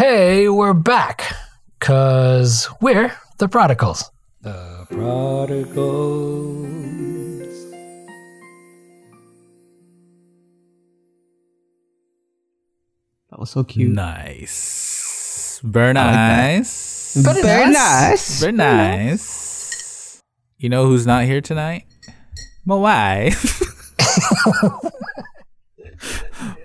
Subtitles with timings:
[0.00, 1.36] Hey, we're back.
[1.78, 4.10] Cause we're the prodigals.
[4.40, 5.76] The prodigals.
[13.28, 13.92] That was so cute.
[13.92, 15.60] Nice.
[15.62, 16.54] Very I like that.
[16.54, 17.16] nice.
[17.16, 17.74] Very Very nice.
[17.74, 18.40] nice.
[18.40, 20.22] Very nice.
[20.56, 21.84] You know who's not here tonight?
[22.64, 23.60] My wife.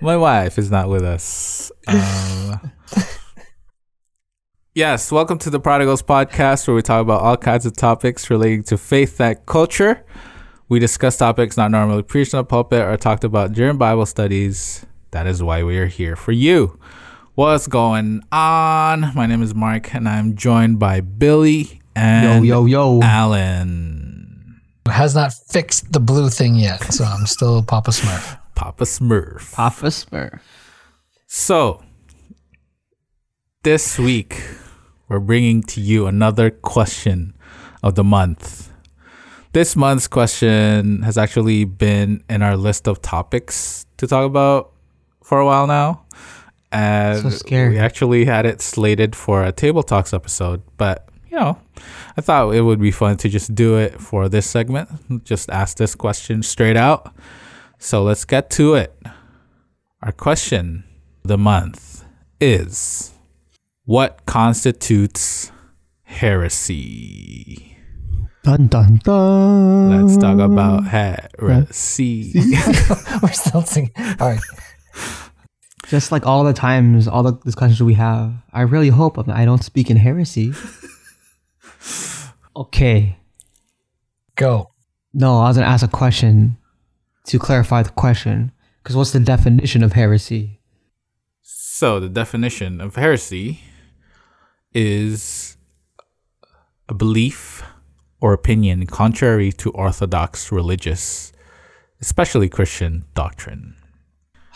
[0.00, 1.70] My wife is not with us.
[1.86, 2.72] Um,
[4.76, 8.62] yes, welcome to the Prodigals podcast, where we talk about all kinds of topics relating
[8.64, 10.04] to faith and culture.
[10.68, 14.84] We discuss topics not normally preached on the pulpit or talked about during Bible studies.
[15.12, 16.78] That is why we are here for you.
[17.36, 19.12] What's going on?
[19.14, 23.00] My name is Mark, and I'm joined by Billy Yo, and yo, yo.
[23.00, 24.60] Alan.
[24.86, 28.38] Has not fixed the blue thing yet, so I'm still Papa Smurf.
[28.54, 29.54] Papa Smurf.
[29.54, 30.38] Papa Smurf.
[31.26, 31.82] So,
[33.62, 34.42] this week,
[35.08, 37.34] we're bringing to you another question
[37.82, 38.70] of the month.
[39.52, 44.72] This month's question has actually been in our list of topics to talk about
[45.22, 46.04] for a while now.
[46.72, 47.70] And So scary.
[47.70, 51.58] we actually had it slated for a Table Talks episode, but you know,
[52.16, 55.24] I thought it would be fun to just do it for this segment.
[55.24, 57.14] Just ask this question straight out.
[57.78, 58.94] So let's get to it.
[60.02, 60.84] Our question
[61.24, 62.04] of the month
[62.40, 63.12] is
[63.86, 65.52] What constitutes
[66.02, 67.78] heresy?
[68.42, 70.08] Dun dun dun.
[70.08, 72.32] Let's talk about heresy.
[73.22, 73.92] We're still singing.
[74.18, 74.40] All right.
[75.86, 79.62] Just like all the times, all the discussions we have, I really hope I don't
[79.62, 80.52] speak in heresy.
[82.56, 83.18] Okay.
[84.34, 84.70] Go.
[85.12, 86.56] No, I was gonna ask a question
[87.26, 88.50] to clarify the question.
[88.82, 90.58] Because what's the definition of heresy?
[91.42, 93.60] So, the definition of heresy
[94.76, 95.56] is
[96.88, 97.62] a belief
[98.20, 101.32] or opinion contrary to orthodox religious,
[102.00, 103.74] especially Christian doctrine.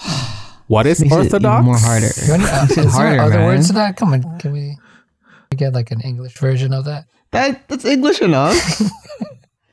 [0.71, 1.65] What is Makes it even orthodox?
[1.65, 2.11] more harder.
[2.25, 3.47] You want, uh, Makes it is there harder, other man.
[3.47, 3.97] words to that?
[3.97, 4.39] Come on.
[4.39, 4.77] Can we
[5.57, 7.07] get like an English version of that?
[7.33, 8.81] That that's English enough.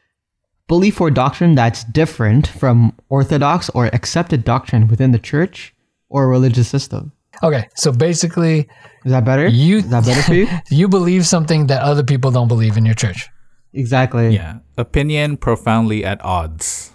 [0.67, 5.75] Belief or doctrine that's different from orthodox or accepted doctrine within the church
[6.09, 7.11] or religious system.
[7.43, 7.67] Okay.
[7.75, 8.67] So basically,
[9.05, 9.47] Is that better?
[9.47, 10.47] you Is that better for you?
[10.69, 13.29] you believe something that other people don't believe in your church.
[13.73, 14.33] Exactly.
[14.33, 14.59] Yeah.
[14.77, 16.91] Opinion profoundly at odds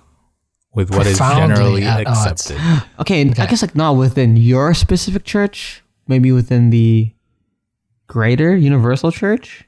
[0.75, 2.51] with what is Profoundly generally at odds.
[2.51, 2.83] accepted.
[3.01, 7.13] Okay, I guess like not within your specific church, maybe within the
[8.09, 9.65] greater universal church.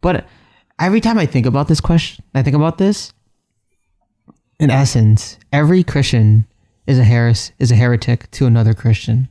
[0.00, 0.26] But
[0.78, 3.12] every time I think about this question, I think about this.
[4.58, 6.46] In essence, every Christian
[6.86, 9.28] is a heres is a heretic to another Christian.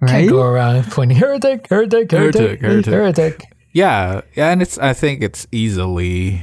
[0.00, 0.08] Right?
[0.08, 2.92] Can't go around pointing heretic, heretic, heretic, Heretic, heretic.
[2.92, 3.44] heretic.
[3.72, 6.42] Yeah, yeah, and it's I think it's easily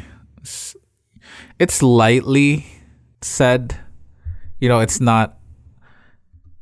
[1.59, 2.65] it's lightly
[3.21, 3.77] said.
[4.59, 5.37] You know, it's not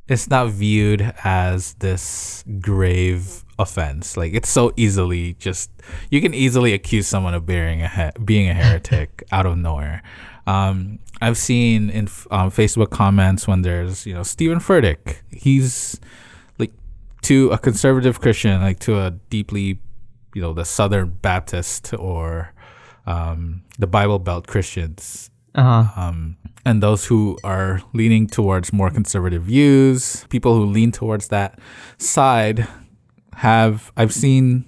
[0.07, 4.15] it's not viewed as this grave offense.
[4.15, 5.71] Like it's so easily just
[6.11, 10.01] you can easily accuse someone of being a he- being a heretic out of nowhere.
[10.47, 15.17] Um, I've seen in um, Facebook comments when there's you know Stephen Furtick.
[15.31, 15.99] He's
[16.57, 16.71] like
[17.23, 19.79] to a conservative Christian, like to a deeply
[20.35, 22.53] you know the Southern Baptist or
[23.05, 25.89] um, the Bible Belt Christians Uh-huh.
[25.99, 31.57] um, and those who are leaning towards more conservative views, people who lean towards that
[31.97, 32.67] side
[33.35, 34.65] have I've seen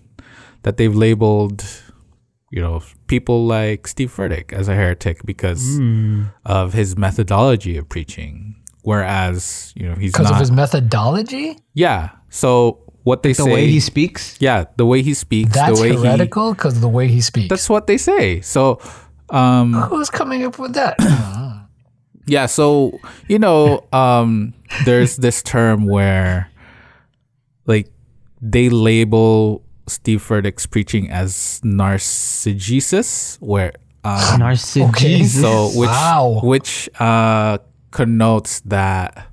[0.64, 1.64] that they've labeled,
[2.52, 5.80] you know, people like Steve Furtick as a heretic because
[6.46, 8.56] of his methodology of preaching.
[8.84, 11.58] Whereas, you know, he's Because of his methodology?
[11.74, 12.10] Yeah.
[12.30, 14.38] So what they The say way he speaks.
[14.40, 17.50] Yeah, the way he speaks, That's the way heretical because of the way he speaks.
[17.50, 18.42] That's what they say.
[18.42, 18.80] So
[19.30, 20.98] um Who's coming up with that?
[22.28, 24.54] Yeah, so you know, um,
[24.86, 26.50] there's this term where,
[27.66, 27.92] like,
[28.42, 33.74] they label Steve Furtick's preaching as narcigesis, where
[34.04, 34.90] um, Narcissist.
[34.90, 35.24] Okay.
[35.24, 36.40] so which Wow.
[36.44, 37.58] which uh,
[37.92, 39.28] connotes that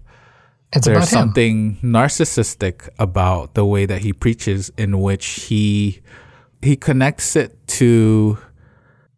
[0.73, 1.19] It's there's about him.
[1.29, 6.01] something narcissistic about the way that he preaches, in which he
[6.61, 8.39] he connects it to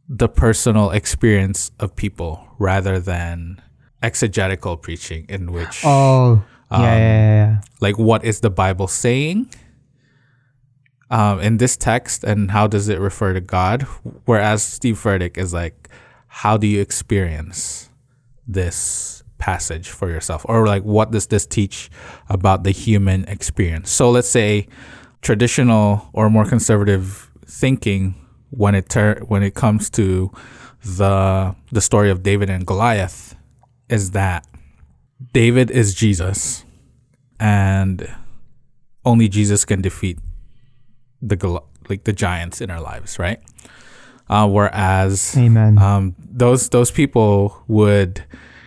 [0.09, 3.61] the personal experience of people rather than
[4.03, 7.61] exegetical preaching in which Oh, yeah, yeah, yeah, yeah.
[7.81, 9.49] like what is the bible saying
[11.11, 13.83] um, in this text and how does it refer to god?
[14.25, 15.89] Whereas steve furtick is like
[16.29, 17.91] how do you experience
[18.47, 20.47] this passage for yourself?
[20.49, 21.91] Or like what does this teach
[22.29, 23.91] about the human experience?
[23.91, 24.69] So let's say
[25.23, 28.15] traditional or more conservative thinking
[28.51, 30.31] when it ter- when it comes to
[30.85, 33.35] the the story of David and Goliath
[33.89, 34.47] is that
[35.33, 36.65] David is Jesus
[37.39, 38.09] and
[39.05, 40.19] only Jesus can defeat
[41.23, 43.41] the like the giants in our lives right
[44.31, 45.77] uh, whereas Amen.
[45.79, 48.25] um, those those people would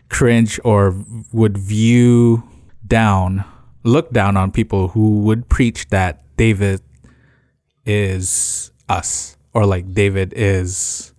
[0.10, 0.94] cringe or
[1.32, 2.44] would view
[2.86, 3.44] down,
[3.84, 6.82] look down on people who would preach that David
[7.86, 11.14] is us or like David is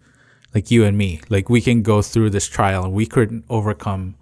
[0.55, 1.21] like you and me.
[1.29, 4.15] Like we can go through this trial and we couldn't overcome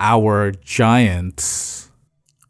[0.00, 1.90] our giants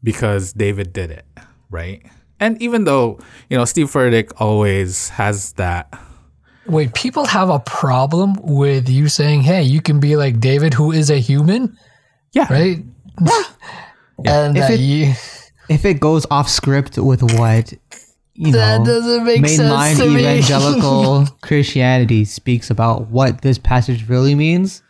[0.02, 1.26] because David did it,
[1.68, 2.02] right?
[2.40, 3.18] And even though,
[3.50, 5.92] you know, Steve Furtick always has that
[6.66, 10.92] Wait, people have a problem with you saying, "Hey, you can be like David, who
[10.92, 11.76] is a human,"
[12.32, 12.78] yeah, right?
[14.24, 15.14] And If that it- you,
[15.68, 17.72] if it goes off script with what
[18.34, 20.20] you that know doesn't make sense mainline to me.
[20.20, 24.82] evangelical Christianity speaks about what this passage really means,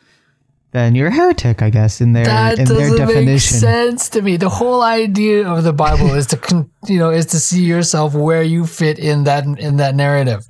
[0.73, 3.59] then you're a heretic, I guess, in their that in their doesn't make definition.
[3.59, 4.37] sense to me.
[4.37, 8.15] The whole idea of the Bible is to, con- you know, is to see yourself
[8.15, 10.47] where you fit in that in that narrative,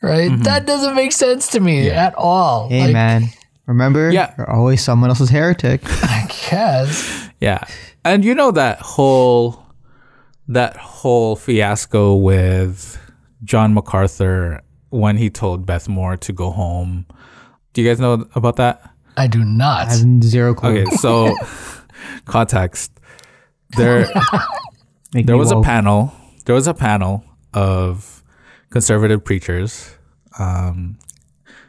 [0.00, 0.30] right?
[0.30, 0.42] Mm-hmm.
[0.42, 2.68] That doesn't make sense to me at all.
[2.68, 3.24] Hey Like, man,
[3.66, 4.10] remember?
[4.10, 4.34] Yeah.
[4.38, 5.80] you're always someone else's heretic.
[5.86, 7.28] I guess.
[7.42, 7.64] Yeah.
[8.04, 9.66] And you know that whole
[10.46, 12.96] that whole fiasco with
[13.42, 14.60] John MacArthur
[14.90, 17.04] when he told Beth Moore to go home.
[17.72, 18.91] Do you guys know about that?
[19.16, 19.88] I do not.
[19.88, 20.82] I have zero clue.
[20.82, 21.34] Okay, so
[22.24, 22.92] context.
[23.76, 24.04] There
[25.12, 26.12] there me was a panel.
[26.44, 27.24] There was a panel
[27.54, 28.22] of
[28.70, 29.94] conservative preachers
[30.38, 30.98] um,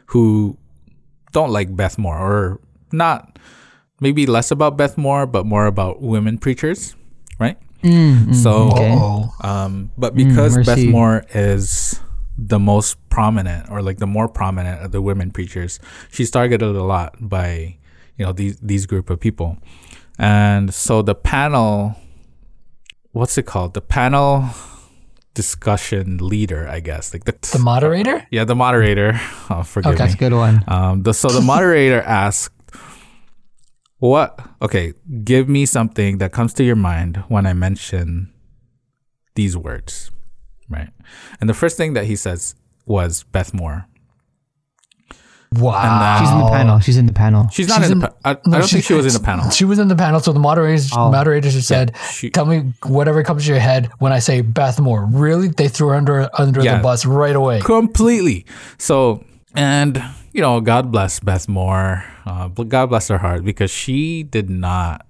[0.06, 0.56] who
[1.32, 2.60] don't like Beth Moore, or
[2.92, 3.38] not
[4.00, 6.96] maybe less about Beth Moore, but more about women preachers,
[7.38, 7.58] right?
[8.32, 9.24] so, okay.
[9.42, 10.78] Um, but because Beth.
[10.86, 12.00] Moore is
[12.36, 15.78] the most prominent, or like the more prominent of the women preachers,
[16.10, 17.76] she's targeted a lot by
[18.16, 19.56] you know these these group of people,
[20.18, 21.96] and so the panel,
[23.12, 23.74] what's it called?
[23.74, 24.48] The panel
[25.34, 28.24] discussion leader, I guess, like the, the moderator.
[28.30, 29.20] yeah, the moderator.
[29.50, 30.04] Oh, forgive Okay.
[30.04, 30.06] me.
[30.06, 30.64] That's a good one.
[30.68, 32.54] Um, the, so the moderator asked,
[33.98, 34.38] "What?
[34.62, 34.94] Okay,
[35.24, 38.32] give me something that comes to your mind when I mention
[39.34, 40.10] these words,
[40.68, 40.90] right?"
[41.40, 42.54] And the first thing that he says
[42.86, 43.86] was Beth Moore.
[45.56, 46.18] Wow.
[46.20, 46.78] She's in the panel.
[46.80, 47.48] She's in the panel.
[47.52, 48.08] She's not She's in in- the.
[48.08, 49.50] Pa- I, I No, don't think she- she was in the panel.
[49.50, 51.12] She was in the panel, so the moderators Oh.
[51.12, 54.80] moderators just said, she- "Tell me whatever comes to your head when I say Beth
[54.80, 56.76] Moore." Really, they threw her under under Yeah.
[56.78, 57.60] the bus right away.
[57.60, 58.44] completely.
[58.78, 59.22] So,
[59.54, 60.02] and
[60.32, 62.02] you know, God bless Beth Moore.
[62.26, 65.06] Uh, God bless her heart because she did not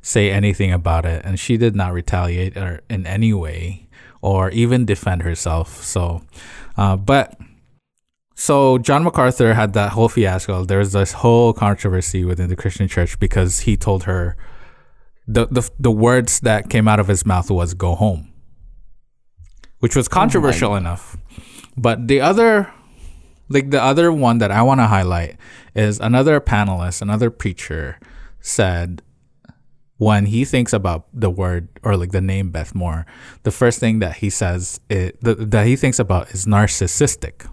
[0.00, 3.88] say anything about it, and she did not retaliate or in any way
[4.22, 5.82] or even defend herself.
[5.82, 6.22] So,
[6.76, 7.36] uh, but
[8.34, 10.64] so John MacArthur had that whole fiasco.
[10.64, 14.36] There was this whole controversy within the Christian church because he told her
[15.26, 18.32] the the, the words that came out of his mouth was "go home,"
[19.80, 21.16] which was controversial enough.
[21.76, 22.72] But the other,
[23.48, 25.36] like the other one that I want to highlight
[25.74, 27.98] is another panelist, another preacher
[28.40, 29.02] said
[30.02, 33.06] when he thinks about the word or like the name Beth Moore,
[33.44, 37.48] the first thing that he says th- that he thinks about is narcissistic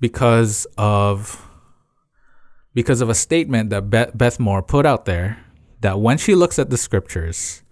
[0.00, 1.46] because of
[2.72, 5.44] because of a statement that Beth, Beth Moore put out there
[5.82, 7.62] that when she looks at the scriptures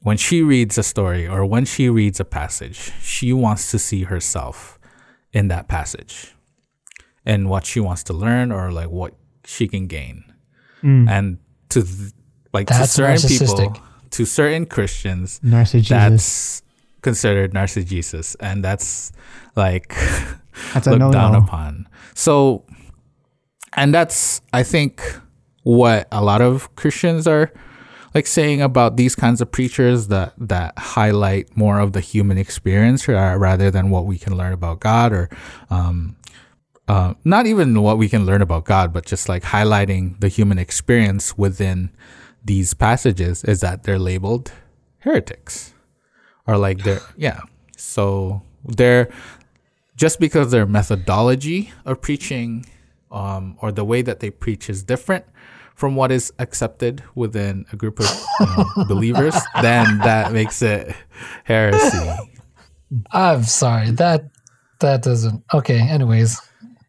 [0.00, 4.02] when she reads a story or when she reads a passage, she wants to see
[4.02, 4.78] herself
[5.32, 6.34] in that passage
[7.24, 9.14] and what she wants to learn or like what
[9.46, 10.24] she can gain.
[10.82, 11.08] Mm.
[11.08, 11.38] And
[11.70, 12.12] to th-
[12.52, 13.76] like to certain people,
[14.10, 15.40] to certain Christians,
[15.96, 16.62] that's
[17.02, 19.12] considered narcissism and that's
[19.56, 19.94] like
[20.74, 21.88] That's a looked no down upon.
[22.14, 22.64] So,
[23.74, 25.02] and that's I think
[25.62, 27.52] what a lot of Christians are
[28.14, 33.08] like saying about these kinds of preachers that that highlight more of the human experience
[33.08, 35.30] uh, rather than what we can learn about God or
[35.70, 36.16] um,
[36.88, 40.58] uh, not even what we can learn about God, but just like highlighting the human
[40.58, 41.90] experience within
[42.44, 44.52] these passages is that they're labeled
[44.98, 45.74] heretics
[46.46, 47.40] or like they're yeah.
[47.76, 49.10] So they're
[49.96, 52.66] just because their methodology of preaching
[53.10, 55.24] um, or the way that they preach is different
[55.74, 58.06] from what is accepted within a group of
[58.40, 60.94] you know, believers, then that makes it
[61.44, 62.10] heresy.
[63.10, 64.30] I'm sorry that
[64.80, 65.42] that doesn't.
[65.54, 65.80] Okay.
[65.80, 66.40] Anyways,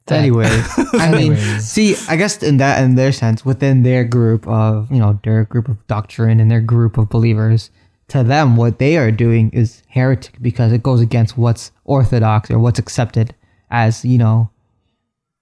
[0.08, 0.50] That- Anyway,
[0.94, 5.00] I mean, see, I guess in that, in their sense, within their group of, you
[5.00, 7.70] know, their group of doctrine and their group of believers,
[8.10, 12.60] to them, what they are doing is heretic because it goes against what's orthodox or
[12.60, 13.34] what's accepted
[13.72, 14.50] as, you know,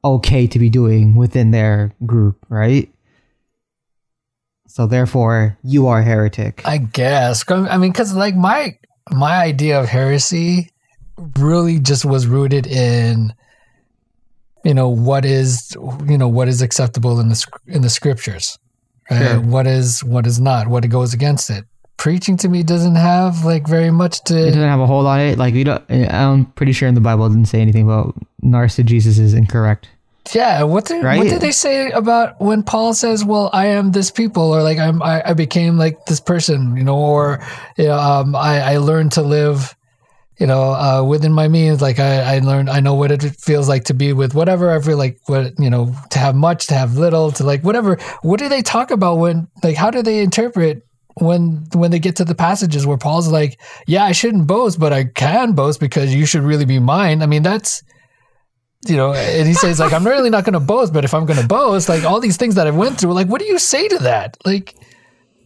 [0.05, 2.89] okay to be doing within their group, right?
[4.67, 6.61] So therefore, you are heretic.
[6.65, 7.43] I guess.
[7.49, 8.77] I mean, because like my
[9.11, 10.69] my idea of heresy
[11.37, 13.33] really just was rooted in,
[14.63, 15.75] you know, what is
[16.07, 18.57] you know what is acceptable in the in the scriptures,
[19.09, 19.19] right?
[19.19, 19.39] Sure.
[19.41, 21.65] What is what is not, what goes against it.
[21.97, 24.45] Preaching to me doesn't have like very much to It to.
[24.47, 25.37] doesn't have a hold on it.
[25.37, 25.83] Like we don't.
[25.89, 29.87] I'm pretty sure in the Bible it didn't say anything about narcissism is incorrect.
[30.33, 34.11] Yeah, what did what did they say about when Paul says, "Well, I am this
[34.11, 37.39] people," or like I'm I, I became like this person, you know, or
[37.77, 39.75] you know, um, I I learned to live,
[40.41, 41.83] you know, uh, within my means.
[41.83, 44.81] Like I I learned I know what it feels like to be with whatever I
[44.81, 47.97] feel like what you know to have much to have little to like whatever.
[48.23, 50.81] What do they talk about when like how do they interpret?
[51.15, 54.91] When when they get to the passages where Paul's like, yeah, I shouldn't boast, but
[54.91, 57.21] I can boast because you should really be mine.
[57.21, 57.83] I mean, that's
[58.87, 61.27] you know, and he says like, I'm really not going to boast, but if I'm
[61.27, 63.59] going to boast, like all these things that I went through, like, what do you
[63.59, 64.37] say to that?
[64.43, 64.73] Like,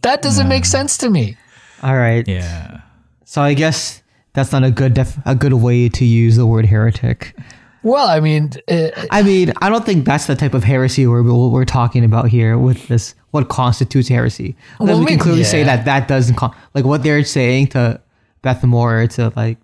[0.00, 1.36] that doesn't make sense to me.
[1.82, 2.26] All right.
[2.26, 2.80] Yeah.
[3.24, 4.00] So I guess
[4.36, 7.34] that's not a good def- a good way to use the word heretic.
[7.82, 11.22] Well, I mean, uh, I mean, I don't think that's the type of heresy we're
[11.22, 13.14] we're talking about here with this.
[13.30, 14.56] What constitutes heresy?
[14.78, 18.00] Well, we can clearly say that that doesn't con- like what they're saying to
[18.42, 19.58] Beth Moore to like.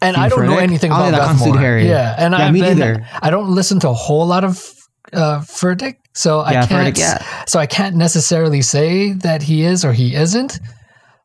[0.00, 1.58] and I don't know anything about Beth Moore.
[1.58, 1.86] Harry.
[1.88, 3.06] Yeah, and Yeah, I, me neither.
[3.20, 4.56] I don't listen to a whole lot of
[5.12, 6.70] uh, Furtick, so I can't.
[6.70, 7.22] Furtick, yeah.
[7.46, 10.58] So I can't necessarily say that he is or he isn't.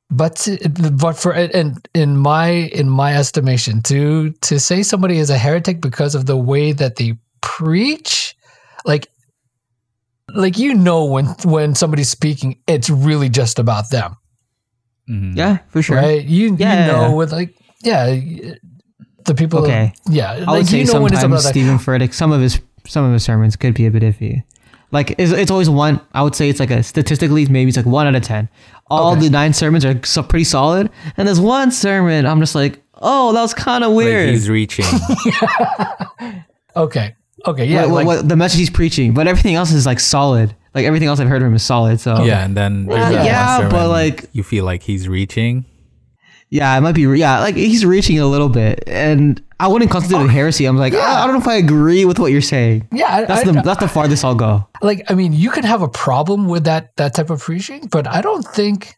[0.09, 0.47] But
[0.93, 5.81] but for and in my in my estimation, to to say somebody is a heretic
[5.81, 8.33] because of the way that they preach,
[8.85, 9.09] like
[10.33, 14.15] like you know when when somebody's speaking, it's really just about them,
[15.09, 15.35] Mhm.
[15.35, 15.97] Yeah, for sure.
[15.97, 16.23] right?
[16.23, 17.13] You Yeah, you know yeah, yeah.
[17.13, 18.05] with like yeah,
[19.25, 19.59] the people.
[19.65, 19.91] Okay.
[20.09, 21.49] yeah, I would like say you know when it's sometimes about that.
[21.59, 24.43] Stephen Furtick, some of his some of his sermons could be a bit iffy.
[24.91, 25.99] Like it's, it's always one.
[26.13, 28.47] I would say it's like a statistically maybe it's like one out of ten.
[28.89, 29.21] All Okay.
[29.21, 33.33] the nine sermons are so pretty solid, and there's one sermon I'm just like, oh,
[33.33, 34.29] that was kind of Like weird.
[34.29, 34.85] he's reaching.
[36.75, 37.15] Okay,
[37.47, 39.99] okay, yeah, what, what- like, what- the message he's preaching, but everything else is like
[39.99, 40.55] solid.
[40.75, 41.99] Like everything else I've heard of him is solid.
[41.99, 45.07] So Yeah, and then there's Well, that one yeah, but, like- you feel like he's
[45.09, 45.65] reaching.
[46.49, 47.01] Yeah, it might be.
[47.01, 50.65] Yeah, like he's reaching a little bit, and I wouldn't consider it heresy.
[50.65, 52.87] I'm like, "Ah, I don't know if I agree with what you're saying.
[52.91, 54.67] yeah, That's I- the that's the farthest I'll go.
[54.81, 58.07] like I mean, you can have a problem with that that type of preaching, but
[58.07, 58.95] I don't think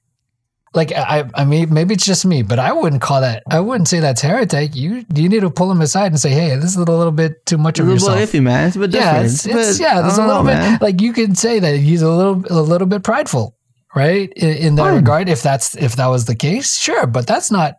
[0.76, 3.88] like I I mean maybe it's just me, but I wouldn't call that I wouldn't
[3.88, 4.76] say that's heretic.
[4.76, 7.44] You you need to pull him aside and say, hey, this is a little bit
[7.48, 8.32] too much A of little yourself.
[8.32, 8.68] bit iffy, man.
[8.68, 9.26] It's a bit yeah, different.
[9.34, 10.02] it's, it's but yeah.
[10.02, 10.78] There's a little know, bit man.
[10.82, 13.56] like you can say that he's a little a little bit prideful,
[13.96, 14.32] right?
[14.36, 14.96] In, in that Fine.
[14.96, 17.76] regard, if that's if that was the case, sure, but that's not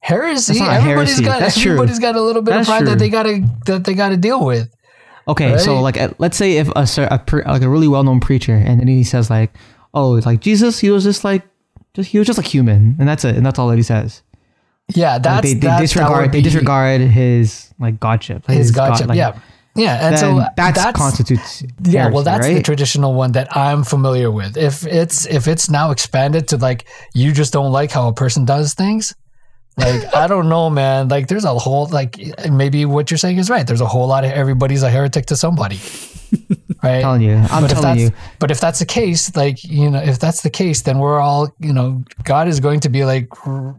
[0.00, 0.54] heresy.
[0.54, 1.24] That's not everybody's heresy.
[1.24, 1.72] got That's true.
[1.72, 2.90] everybody's got a little bit That's of pride true.
[2.90, 4.68] that they gotta that they gotta deal with.
[5.26, 8.54] Okay, so like uh, let's say if a, a like a really well known preacher,
[8.54, 9.52] and then he says like,
[9.92, 11.42] "Oh, it's like Jesus, he was just like,
[11.92, 14.22] just he was just like human," and that's it, and that's all that he says.
[14.94, 18.56] Yeah, Like, that's they, they that- that disregard would they disregard his like godship, like,
[18.56, 19.00] his gotcha.
[19.02, 19.38] God- like, yeah,
[19.78, 21.62] yeah, and so that's, that's constitutes.
[21.84, 22.08] yeah.
[22.10, 24.56] Well, that's the traditional one that I'm familiar with.
[24.56, 28.44] If it's if it's now expanded to like you just don't like how a person
[28.44, 29.14] does things,
[29.78, 31.08] like I don't know, man.
[31.08, 32.18] Like there's a whole like
[32.50, 33.66] maybe what you're saying is right.
[33.66, 35.78] There's a whole lot of everybody's a heretic to somebody,
[36.82, 36.96] right?
[36.96, 38.10] I'm telling you, I'm but if telling that's you.
[38.40, 41.54] but if that's the case, like you know, if that's the case, then we're all
[41.60, 43.28] you know, God is going to be like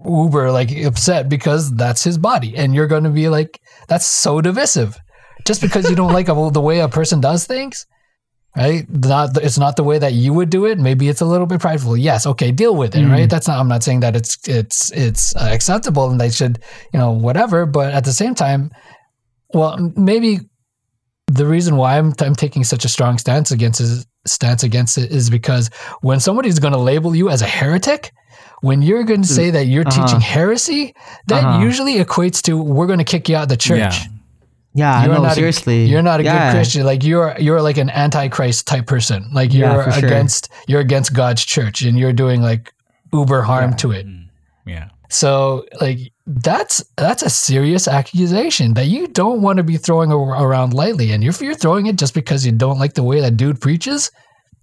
[0.05, 4.39] uber like upset because that's His body, and you're going to be like, that's so
[4.39, 4.97] divisive,
[5.45, 7.85] just because you don't like a, the way a person does things,
[8.55, 8.85] right?
[8.89, 10.77] Not it's not the way that you would do it.
[10.79, 11.97] Maybe it's a little bit prideful.
[11.97, 13.29] Yes, okay, deal with it, right?
[13.29, 13.59] That's not.
[13.59, 16.59] I'm not saying that it's it's it's uh, acceptable and they should
[16.93, 18.71] you know whatever, but at the same time,
[19.53, 20.39] well, maybe
[21.27, 25.11] the reason why I'm, I'm taking such a strong stance against it, stance against it
[25.11, 25.69] is because
[26.01, 28.11] when somebody's going to label you as a heretic,
[28.61, 30.07] when you're going to say that you're Uh-huh.
[30.07, 30.95] teaching heresy,
[31.27, 31.61] that Uh-huh.
[31.63, 33.77] usually equates to we're going to kick you out of the church.
[33.77, 34.03] Yeah.
[34.75, 36.51] Yeah, You're no, not seriously, A, you're not a Yeah.
[36.51, 36.85] good Christian.
[36.85, 39.27] Like you're you're like an antichrist type person.
[39.33, 40.05] Like you're for sure.
[40.07, 42.71] against you're against God's church and you're doing like
[43.11, 44.05] uber harm to it.
[44.67, 44.89] Yeah.
[45.09, 45.97] So like
[46.27, 51.11] that's that's a serious accusation that you don't want to be throwing around lightly.
[51.13, 54.11] And if you're throwing it just because you don't like the way that dude preaches,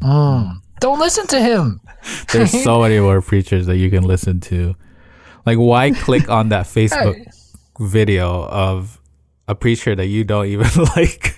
[0.00, 1.80] mm, don't listen to him.
[2.32, 4.76] There's so many more preachers that you can listen to.
[5.44, 7.24] Like, why click on that Facebook
[7.80, 9.00] video of
[9.48, 11.34] a preacher that you don't even like?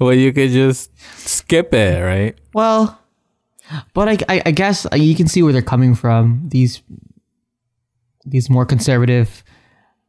[0.00, 2.36] well, you could just skip it, right?
[2.54, 2.98] Well,
[3.94, 6.42] but I, I, I guess uh, you can see where they're coming from.
[6.48, 6.82] These
[8.24, 9.44] these more conservative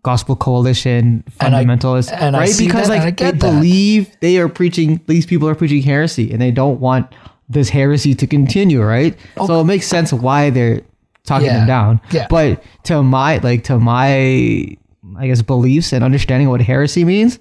[0.03, 2.49] gospel coalition And I- fundamentalists, and right?
[2.49, 3.39] see because that, and I like they that.
[3.39, 5.01] believe they are preaching.
[5.07, 7.13] These people are preaching heresy, and they don't want
[7.49, 9.17] this heresy to continue, right?
[9.45, 10.81] So it makes sense why they're
[11.25, 11.47] talking.
[11.47, 11.57] Yeah.
[11.59, 12.01] them down.
[12.11, 12.27] Yeah.
[12.29, 14.77] But to my like to my
[15.17, 17.39] I guess beliefs and understanding what heresy means,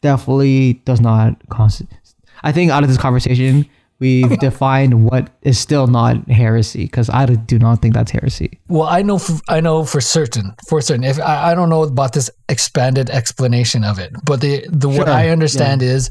[0.00, 1.98] definitely does not constitute.
[2.42, 3.66] I think out of this conversation,
[3.98, 8.60] we've defined what is still not heresy because I do not think that's heresy.
[8.68, 11.04] Well, I know, for, I know for certain, for certain.
[11.04, 15.08] If I, I don't know about this expanded explanation of it, but the the what
[15.08, 16.10] I understand is,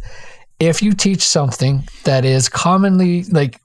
[0.59, 3.59] if you teach something that is commonly like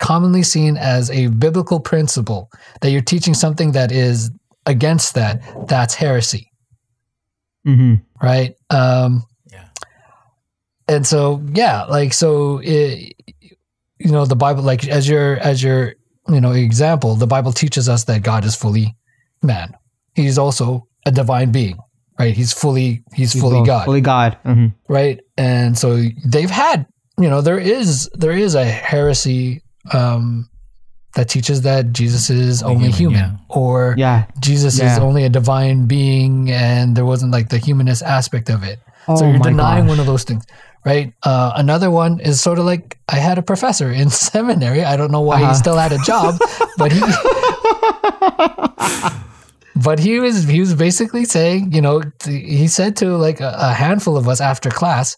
[0.00, 4.30] commonly seen as a biblical principle, that you're teaching something that is
[4.66, 6.51] against that, that's heresy,
[7.64, 8.54] hmm right?
[8.70, 9.64] Um, Yeah.
[10.88, 13.14] and so yeah, like so, it,
[13.98, 15.94] you know, the Bible, like as your as your
[16.28, 18.96] you know example, the Bible teaches us that God is fully
[19.42, 19.74] man.
[20.14, 21.78] He's also a divine being,
[22.18, 22.34] right?
[22.36, 24.38] He's fully he's, fully God, Fully God.
[24.44, 25.20] hmm right?
[25.36, 26.86] And so they've had,
[27.18, 30.48] you know, there is there is a heresy um,
[31.14, 33.36] that teaches that Jesus is only human, human, yeah.
[33.56, 34.24] or Yeah.
[34.40, 38.78] Jesus is only a divine being, and there wasn't like the humanist aspect of it.
[39.06, 39.88] so Oh you're denying gosh.
[39.90, 40.44] one of those things,
[40.86, 41.12] right?
[41.22, 44.84] Uh, another one is sort of like I had a professor in seminary.
[44.84, 45.48] I don't know why Uh-huh.
[45.52, 46.38] he still had a job,
[46.78, 47.02] but he.
[49.74, 53.72] But he was he was basically saying, you know, he said to like a, a
[53.72, 55.16] handful of us after class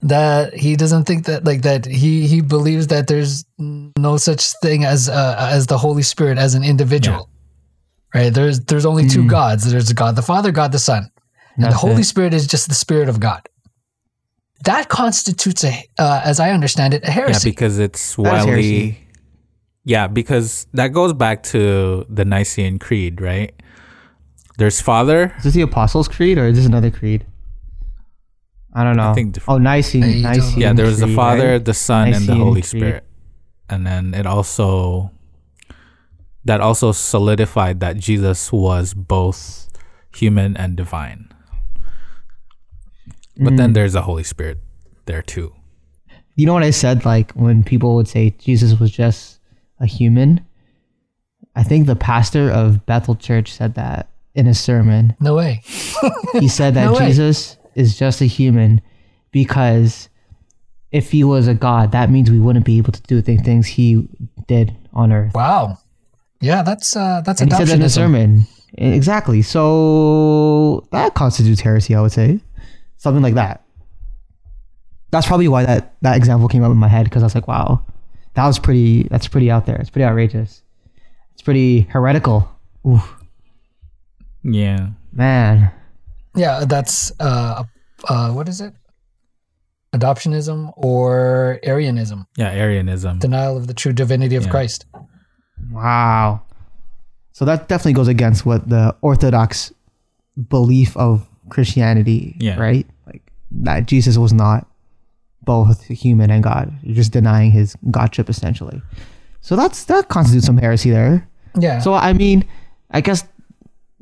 [0.00, 4.84] that he doesn't think that like that he he believes that there's no such thing
[4.84, 7.28] as uh, as the Holy Spirit as an individual.
[8.14, 8.32] Right?
[8.32, 9.70] There's there's only two gods.
[9.70, 11.10] There's God the Father, God the Son.
[11.56, 12.04] And the Holy it.
[12.04, 13.48] Spirit is just the Spirit of God.
[14.64, 17.48] That constitutes a, uh, as I understand it, a heresy.
[17.48, 19.06] Yeah, because it's wildly
[19.84, 23.54] Yeah, because that goes back to the Nicene Creed, right?
[24.58, 25.34] There's Father.
[25.38, 27.26] Is this the Apostles' Creed or is this another creed?
[28.78, 29.12] I don't know.
[29.14, 30.22] think diff- oh, Nicene.
[30.22, 31.64] Nicene Yeah, there was the Father, right?
[31.64, 32.64] the Son, and the Holy Creed.
[32.64, 33.04] Spirit,
[33.68, 35.10] and then it also
[36.44, 39.68] that also solidified that Jesus was both
[40.14, 41.28] human and divine.
[43.36, 43.56] But Mm.
[43.58, 44.58] then there's the Holy Spirit
[45.06, 45.54] there too.
[46.36, 47.04] You know what I said?
[47.04, 49.40] Like when people would say Jesus was just
[49.80, 50.40] a human.
[51.54, 55.14] I think the pastor of Bethel Church said that in a sermon.
[55.20, 55.60] no way.
[56.38, 57.08] He said that No way.
[57.08, 58.80] Jesus is just a human
[59.30, 60.08] because
[60.92, 63.66] if he was a god, that means we wouldn't be able to do the things
[63.66, 64.06] he
[64.46, 65.34] did on earth.
[65.34, 65.78] Wow.
[66.40, 68.46] Yeah, that's uh, that's And he said that in a sermon.
[68.74, 69.42] Exactly.
[69.42, 72.40] So that constitutes heresy, I would say.
[72.96, 73.64] Something like that.
[75.10, 77.48] That's probably why that, that example came up in my head because I was like,
[77.48, 77.84] wow,
[78.34, 79.76] that was pretty, that's pretty out there.
[79.76, 80.62] It's pretty outrageous.
[81.32, 82.48] It's pretty heretical.
[82.86, 83.00] Ooh,
[84.44, 84.88] Yeah.
[85.12, 85.70] man.
[86.38, 87.64] Yeah, that's uh,
[88.08, 88.72] uh, what is it?
[89.94, 93.18] Adoptionism or Arianism, Yeah, Arianism.
[93.18, 94.50] denial of the true divinity of Yeah.
[94.50, 94.84] Christ.
[95.72, 96.42] Wow.
[97.32, 99.72] So that definitely goes against what the Orthodox
[100.48, 102.58] belief of Christianity, Yeah.
[102.60, 102.86] right?
[103.06, 104.66] Like that Jesus was not
[105.44, 106.70] both human and God.
[106.82, 108.82] You're just denying his godship essentially.
[109.40, 111.26] So that's that constitutes some heresy there.
[111.58, 111.80] Yeah.
[111.80, 112.44] So I mean,
[112.90, 113.24] I guess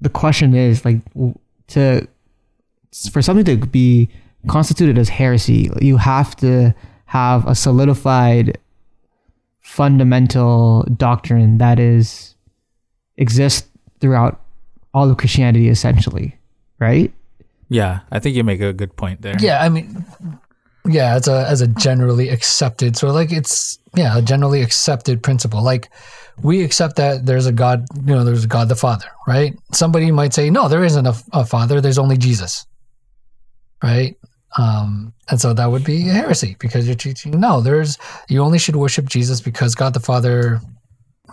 [0.01, 0.99] the question is like
[1.69, 2.09] to
[3.13, 4.09] for something to be
[4.49, 6.75] constituted as heresy, you have to
[7.07, 8.59] have a solidified
[9.61, 12.35] fundamental doctrine that is
[13.17, 13.69] exists
[14.01, 14.41] throughout
[14.95, 16.37] all of Christianity essentially,
[16.79, 17.13] right?
[17.69, 19.37] Yeah, I think you make a good point there.
[19.41, 20.05] yeah, I mean,
[20.87, 25.63] yeah, as a as a generally accepted, so like it's yeah, a generally accepted principle.
[25.63, 25.91] Like
[26.43, 29.59] we accept that there's a God, you know, there's a God the Father, right?
[29.73, 31.81] Somebody might say, no, there isn't a, a Father.
[31.81, 32.67] There's only Jesus,
[33.83, 34.17] right?
[34.59, 38.59] Um, and so that would be a heresy because you're teaching no, there's you only
[38.59, 40.61] should worship Jesus because God the Father,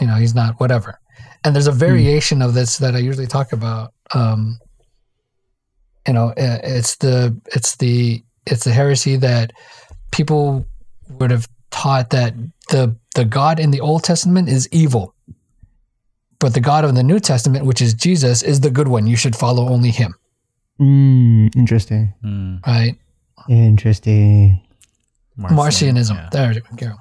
[0.01, 0.99] you know, he's not whatever.
[1.43, 3.93] And there's a variation of this that I usually talk about.
[4.13, 4.59] Um,
[6.07, 9.53] you know, it's the it's the it's the heresy that
[10.11, 10.65] people
[11.19, 12.33] would have taught that
[12.69, 15.13] the the God in the Old Testament is evil,
[16.39, 19.07] but the God of the New Testament, which is Jesus, is the good one.
[19.07, 20.15] You should follow only Him,
[20.79, 22.13] Mm, interesting.
[22.23, 22.97] Mm, right?
[23.49, 24.61] Interesting.
[25.37, 25.57] Marcion,
[25.95, 26.15] Marcionism.
[26.15, 26.29] yeah.
[26.31, 26.93] There we go.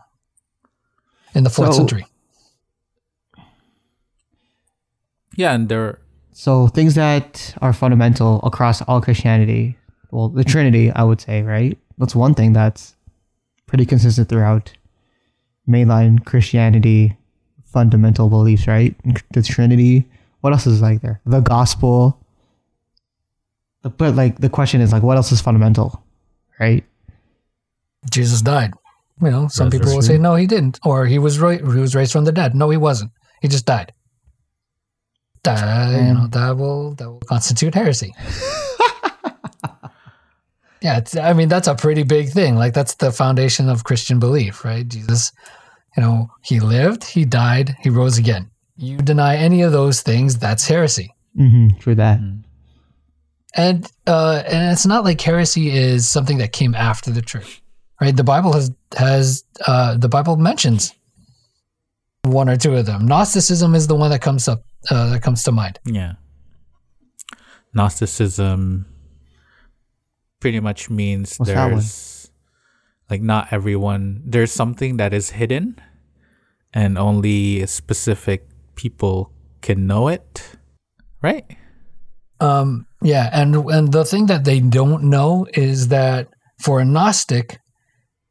[1.35, 2.07] In the fourth So- century.
[5.37, 5.99] Yeah, and there.
[6.33, 9.77] So things that are fundamental across all Christianity,
[10.11, 11.79] well, the Trinity, I would say, right?
[11.99, 12.95] That's one thing that's
[13.67, 14.73] pretty consistent throughout
[15.69, 17.17] mainline Christianity
[17.65, 18.95] fundamental beliefs, right?
[19.33, 20.09] The Trinity.
[20.41, 21.21] What else is like there?
[21.25, 22.19] The gospel.
[23.83, 26.05] But like the question is like, what else is fundamental,
[26.61, 26.85] right?
[28.11, 28.73] Jesus died.
[29.21, 31.61] You know, some That's people will say no, he didn't, or he was right.
[31.61, 32.55] He was raised from the dead.
[32.55, 33.13] No, he wasn't.
[33.41, 33.93] He just died.
[35.45, 38.15] That, you know, that will that will constitute heresy.
[40.81, 42.55] yeah, it's, I mean that's a pretty big thing.
[42.57, 44.87] Like that's the foundation of Christian belief, right?
[44.87, 45.33] Jesus,
[45.97, 48.51] you know, he lived, he died, he rose again.
[48.77, 51.15] You deny any of those things, that's heresy.
[51.37, 51.79] Mm-hmm.
[51.79, 52.21] True that.
[53.55, 57.63] And uh, and it's not like heresy is something that came after the church,
[58.01, 58.17] right?
[58.17, 60.95] The Bible has has uh, the Bible mentions
[62.23, 63.07] one or two of them.
[63.07, 65.79] Gnosticism is the one that comes up uh, that comes to mind.
[65.85, 66.15] Yeah.
[67.75, 68.87] Gnosticism
[70.41, 72.31] pretty much means What's there's
[73.11, 75.81] like not everyone there's something that is hidden
[76.73, 80.57] and only specific people can know it.
[81.21, 81.45] Right?
[82.41, 86.29] Um, yeah, and and the thing that they don't know is that
[86.61, 87.59] for a Gnostic,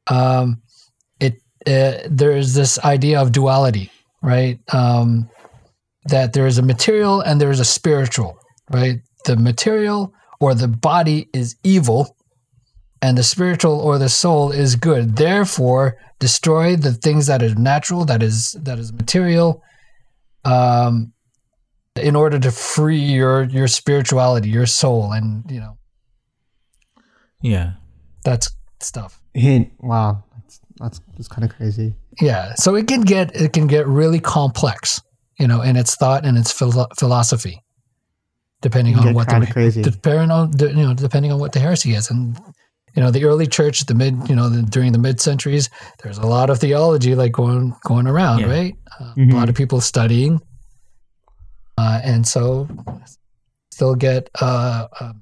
[0.07, 0.61] um,
[1.19, 1.35] it
[1.67, 4.59] uh, there is this idea of duality, right?
[4.73, 5.29] Um,
[6.05, 8.39] that there is a material and there is a spiritual,
[8.71, 8.99] right?
[9.25, 12.15] The material or the body is evil,
[13.01, 15.17] and the spiritual or the soul is good.
[15.17, 19.61] Therefore, destroy the things that are natural, that is that is material.
[20.45, 21.13] Um,
[21.99, 25.77] in order to free your your spirituality, your soul, and you know
[27.41, 27.73] Yeah.
[28.23, 28.49] that's
[28.79, 29.19] stuff.
[29.33, 29.71] Hint.
[29.79, 30.23] Wow.
[30.35, 31.95] That's that's, that's kind of crazy.
[32.19, 35.01] Yeah, so it can get it can get really complex,
[35.39, 37.63] you know, in its thought and its philo- philosophy,
[38.61, 39.81] depending on what kinda the crazy.
[39.81, 42.37] depending on you know depending on what the heresy is, and
[42.95, 45.69] you know the early church, the mid you know the, during the mid centuries,
[46.03, 48.47] there's a lot of theology like going going around, Yeah.
[48.47, 48.75] right?
[48.99, 49.33] Uh, Mhm.
[49.33, 50.41] A lot of people studying,
[51.77, 52.67] uh, and so
[53.71, 55.13] still get uh, uh,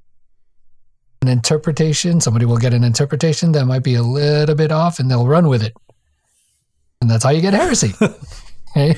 [1.22, 2.20] an interpretation.
[2.22, 5.48] Somebody will get an interpretation that might be a little bit off, and they'll run
[5.48, 5.76] with it,
[7.02, 7.94] and that's how you get heresy.
[8.72, 8.96] okay?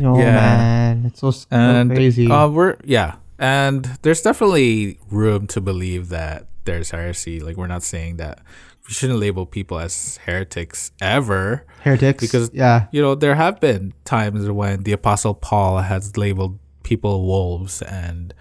[0.00, 0.32] Oh Yeah.
[0.32, 2.30] man, it's so, so and crazy.
[2.30, 7.40] Uh, we're yeah, and there's definitely room to believe that there's heresy.
[7.40, 8.40] Like we're not saying that
[8.86, 11.66] we shouldn't label people as heretics ever.
[11.82, 12.22] Heretics.
[12.22, 16.58] because- yeah, You know, there have been times when the apostle Paul has labeled
[16.88, 18.32] people wolves, and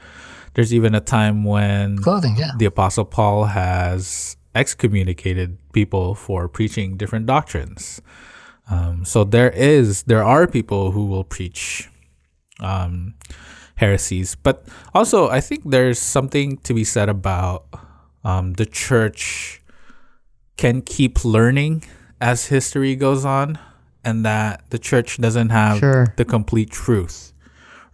[0.54, 2.52] there's even a time when Clothing, yeah.
[2.58, 8.02] the apostle Paul has excommunicated people for preaching different doctrines.
[8.72, 11.90] Um, so there is there are people who will preach
[12.60, 13.14] um,
[13.76, 17.66] heresies, but also I think there's something to be said about
[18.24, 19.62] um, the church
[20.58, 21.84] can keep learning
[22.20, 23.60] as history goes on,
[24.04, 26.14] and that the church doesn't have Sure.
[26.18, 27.32] the complete truth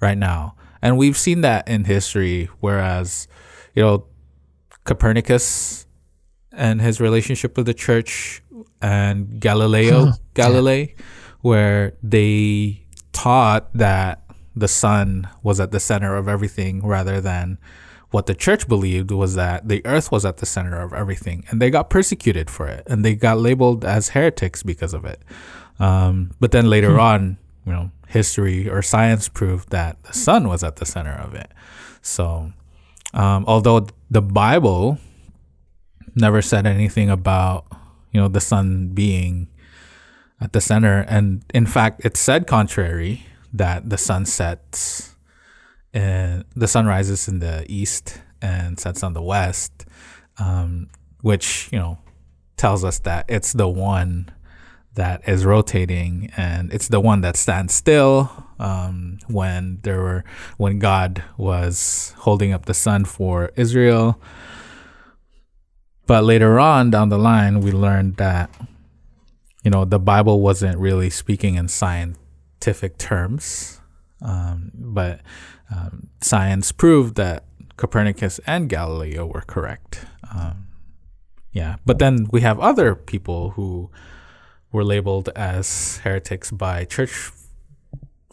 [0.03, 0.55] right now.
[0.81, 3.27] And we've seen that in history, whereas,
[3.73, 4.05] you know,
[4.83, 5.87] Copernicus
[6.51, 8.43] and his relationship with the church
[8.81, 10.93] and Galileo Galilei,
[11.39, 14.23] where they taught that
[14.55, 17.57] the sun was at the center of everything rather than
[18.11, 21.43] what the church believed was that the earth was at the center of everything.
[21.49, 25.23] And they got persecuted for it and they got labeled as heretics because of it.
[25.79, 30.63] Um, but then later on, you know, history or science proved that the sun was
[30.63, 31.51] at the center of it.
[32.01, 32.53] So,
[33.13, 34.99] um, although the Bible
[36.15, 37.65] never said anything about,
[38.11, 39.47] you know, the sun being
[40.39, 45.15] at the center, and in fact, it said contrary that the sun sets
[45.93, 49.85] and the sun rises in the east and sets on the west,
[50.37, 50.89] um,
[51.21, 51.97] which you know
[52.57, 54.29] tells us that it's the one
[54.95, 60.23] that is rotating and it's the one that stands still um, when there were
[60.57, 64.19] when God was holding up the sun for Israel.
[66.05, 68.49] But later on down the line, we learned that
[69.63, 73.81] you know the Bible wasn't really speaking in scientific terms,
[74.21, 75.21] um, but
[75.73, 77.45] um, science proved that
[77.77, 80.05] Copernicus and Galileo were correct.
[80.33, 80.67] Um,
[81.51, 83.89] yeah, but then we have other people who
[84.73, 87.31] were labeled as heretics by church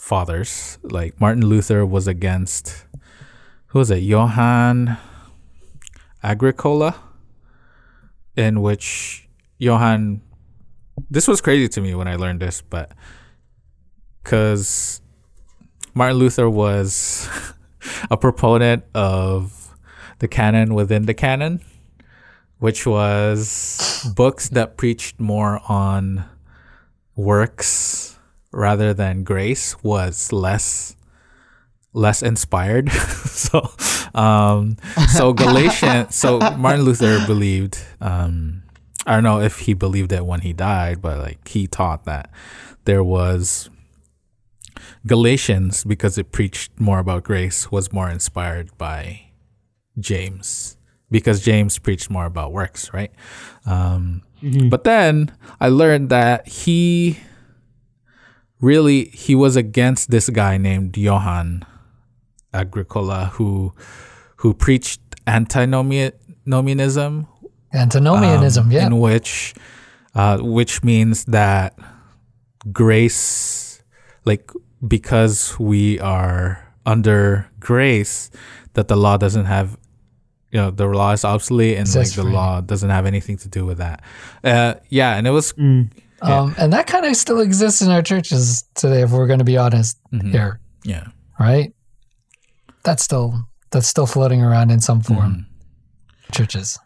[0.00, 0.79] fathers.
[0.83, 2.87] Like Martin Luther was against
[3.68, 3.98] who was it?
[3.98, 4.98] Johann
[6.24, 6.96] Agricola,
[8.37, 10.22] in which Johann.
[11.09, 12.92] This was crazy to me when I learned this, but
[14.22, 15.00] because
[15.94, 17.29] Martin Luther was
[18.11, 19.76] a proponent of
[20.18, 21.61] the canon within the canon,
[22.60, 26.24] which was books that preached more on
[27.16, 28.18] works
[28.52, 30.96] rather than grace, was less
[31.92, 32.90] less inspired.
[32.92, 33.68] so,
[34.14, 34.76] um,
[35.12, 38.62] so Galatian, so Martin Luther believed, um,
[39.06, 42.30] I don't know if he believed it when he died, but like he taught that
[42.84, 43.70] there was
[45.06, 49.22] Galatians because it preached more about grace was more inspired by
[49.98, 50.76] James
[51.10, 53.12] because James preached more about works, right?
[53.66, 54.22] Um,
[54.70, 57.18] But then I learned that he
[58.60, 61.64] really he was against this guy named Johann
[62.54, 63.72] Agricola who
[64.36, 67.26] who preached antinomianism,
[67.72, 68.86] Antinomianism, um, yeah.
[68.86, 69.54] in which
[70.14, 71.78] uh, which means that
[72.72, 73.82] grace
[74.24, 74.50] like
[74.86, 78.30] because we are under grace
[78.74, 79.76] that the law doesn't have
[80.52, 83.64] you know the law is obsolete and like the law doesn't have anything to do
[83.64, 84.02] with that
[84.44, 85.90] uh yeah and it was Mm.
[86.22, 89.44] Um, and that kind of still exists in our churches today, if we're going to
[89.44, 90.32] be honest Mhm.
[90.32, 91.04] here, yeah
[91.38, 91.72] right?
[92.84, 95.18] That's still that's still floating around in some form.
[96.28, 96.32] Mm-hmm.
[96.32, 96.78] Churches.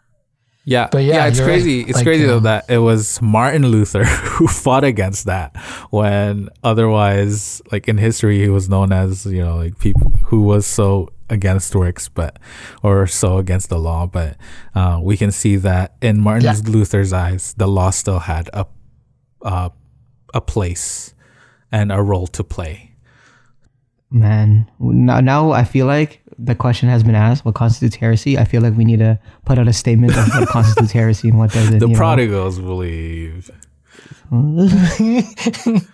[0.67, 1.53] Yeah, But yeah, it's you're right.
[1.53, 1.81] crazy.
[1.81, 4.03] It's Like, crazy though um, that it was Martin Luther
[4.35, 5.55] who fought against that
[5.91, 10.65] when otherwise, like in history, he was known as you know like people who was
[10.65, 12.37] so against works, but
[12.83, 14.05] or so against the law.
[14.07, 14.37] But
[14.73, 16.55] uh, we can see that in Martin Yeah.
[16.65, 18.65] Luther's eyes, the law still had a
[19.41, 19.69] uh,
[20.33, 21.13] a place
[21.71, 22.91] and a role to play.
[24.11, 28.37] Man, now, now I feel like the question has been asked: What constitutes heresy?
[28.37, 31.37] I feel like we need to put out a statement of what constitutes heresy and
[31.37, 31.79] what doesn't.
[31.79, 31.97] The you know?
[31.97, 33.49] prodigals believe.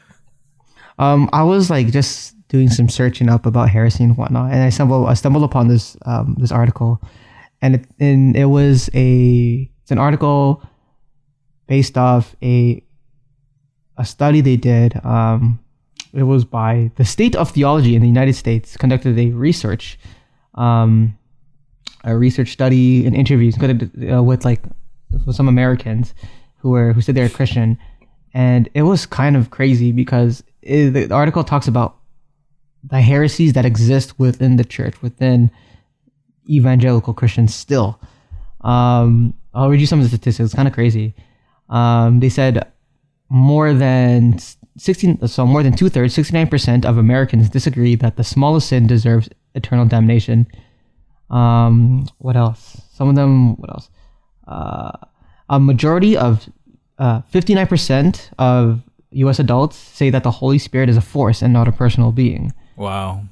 [1.00, 4.70] Um, I was like just doing some searching up about heresy and whatnot, and I
[4.70, 7.02] stumbled I stumbled upon this um, this article,
[7.62, 10.62] and it and it was a it's an article
[11.68, 12.84] based off a
[13.98, 15.04] a study they did.
[15.06, 15.64] Um,
[16.14, 19.98] it was by the State of Theology in the United States conducted a research,
[20.56, 21.18] um,
[22.04, 24.62] a research study and interviews uh, with like
[25.26, 26.14] with some Americans
[26.58, 27.78] who were who said they were Christian,
[28.34, 32.01] and it was kind of crazy because it, the article talks about
[32.84, 35.52] the heresies that exist within the church, within
[36.50, 38.00] evangelical Christians still.
[38.62, 40.48] Um, I'll read you some of the statistics.
[40.48, 41.16] It's kind of crazy.
[41.70, 42.72] Um, they said
[43.30, 44.40] more than
[44.78, 49.30] 16, so more than two thirds, 69% of Americans disagree that the smallest sin deserves
[49.56, 50.48] eternal damnation.
[51.30, 52.82] Um, what else?
[52.94, 53.90] Some of them, what else?
[54.48, 54.92] Uh,
[55.50, 56.50] a majority of
[56.98, 61.68] uh, 59% of US adults say that the Holy Spirit is a force and not
[61.68, 62.54] a personal being.
[62.76, 63.24] Wow.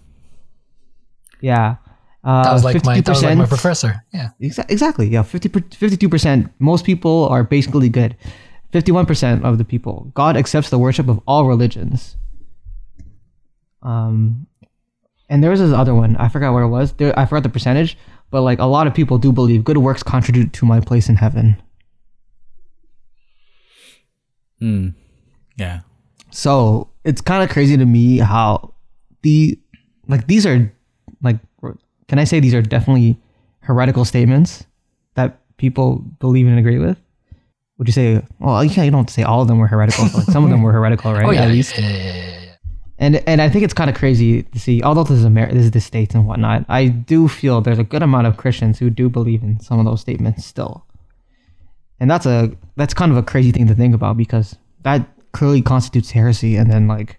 [1.42, 1.76] Yeah.
[2.24, 4.04] Uh, That was like my that was like my 52% professor.
[4.14, 4.30] Yeah.
[4.42, 5.08] Exa- exactly.
[5.08, 5.24] Yeah.
[5.24, 6.50] 50, 52%.
[6.60, 8.16] Most people are basically good.
[8.74, 10.12] 51% of the people.
[10.14, 12.18] God accepts the worship of all religions.
[13.82, 14.46] Um,
[15.30, 16.16] and there was this other one.
[16.18, 16.92] I forgot where it was.
[16.94, 17.98] There, I forgot the percentage,
[18.30, 21.16] but like a lot of people do believe good works contribute to my place in
[21.16, 21.56] heaven.
[24.60, 24.90] Hmm.
[25.58, 25.82] Yeah.
[26.32, 28.74] So it's kind of crazy to me how
[29.22, 29.60] the
[30.08, 30.72] like these are
[31.22, 31.38] like
[32.10, 33.18] can I say these are definitely
[33.62, 34.66] heretical statements
[35.14, 36.98] that people believe and agree with?
[37.78, 38.22] Would you say?
[38.40, 38.70] Well, you.
[38.70, 40.06] You don't have to say all of them were heretical.
[40.06, 41.26] but, like some of them were heretical, right?
[41.26, 41.44] Oh yeah.
[41.44, 41.78] At least.
[41.78, 42.56] yeah, yeah, yeah.
[42.98, 44.82] And and I think it's kind of crazy to see.
[44.82, 47.84] Although this is America, this is the states and whatnot, I do feel there's a
[47.84, 50.86] good amount of Christians who do believe in some of those statements still.
[52.00, 55.62] And that's a that's kind of a crazy thing to think about because that clearly
[55.62, 56.56] constitutes heresy.
[56.56, 57.19] And then like,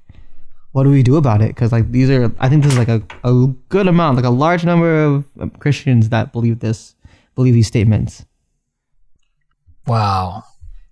[0.72, 1.48] what do we do about it?
[1.48, 4.30] Because like these are, I think this is like a, a good amount, like a
[4.30, 5.24] large number of
[5.59, 6.94] Christians that believe this,
[7.35, 8.24] believe these statements.
[9.87, 10.44] Wow.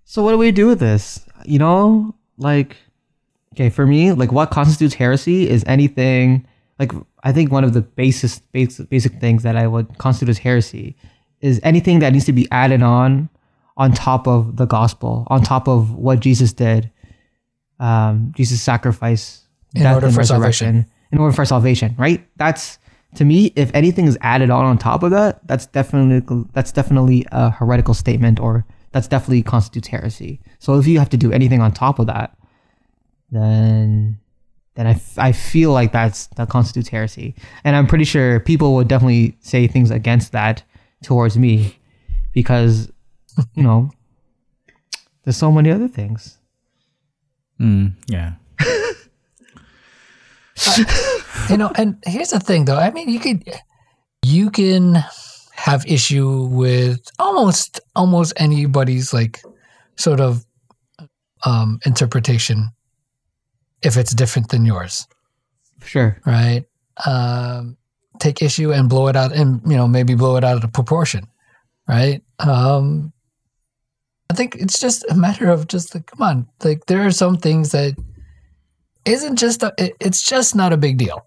[0.05, 1.25] So what do we do with this?
[1.45, 2.77] You know, like,
[3.55, 6.47] okay, for me, like what constitutes heresy is anything.
[6.79, 10.39] Like, I think one of the basis, basic, basic things that I would constitute as
[10.39, 10.97] heresy
[11.41, 13.29] is anything that needs to be added on,
[13.77, 16.91] on top of the gospel, on top of what Jesus did,
[17.79, 20.93] um, Jesus' sacrifice, In death, order and for resurrection, salvation.
[21.13, 22.27] in order for salvation, right?
[22.37, 22.79] That's
[23.15, 27.27] to me, if anything is added on on top of that, that's definitely that's definitely
[27.33, 30.41] a heretical statement, or that's definitely constitutes heresy.
[30.59, 32.37] So if you have to do anything on top of that,
[33.31, 34.19] then
[34.75, 38.75] then I, f- I feel like that's that constitutes heresy, and I'm pretty sure people
[38.75, 40.63] would definitely say things against that
[41.03, 41.79] towards me,
[42.33, 42.91] because
[43.55, 43.91] you know
[45.25, 46.39] there's so many other things.
[47.61, 48.35] Mm, yeah.
[51.51, 52.77] You know, and here's the thing though.
[52.79, 53.43] I mean, you could
[54.23, 54.97] you can
[55.55, 59.41] have issue with almost almost anybody's like
[59.97, 60.45] sort of
[61.45, 62.69] um, interpretation
[63.83, 65.07] if it's different than yours,
[65.85, 66.21] Sure.
[66.27, 66.65] right?
[67.07, 67.77] Um,
[68.19, 71.27] take issue and blow it out, and you know maybe blow it out of proportion,
[71.89, 72.23] right?
[72.41, 73.13] Um,
[74.31, 77.37] I think it's just a matter of just like, come on, like there are some
[77.37, 77.95] things that
[79.09, 81.27] isn't just a, it, it's just not a big deal,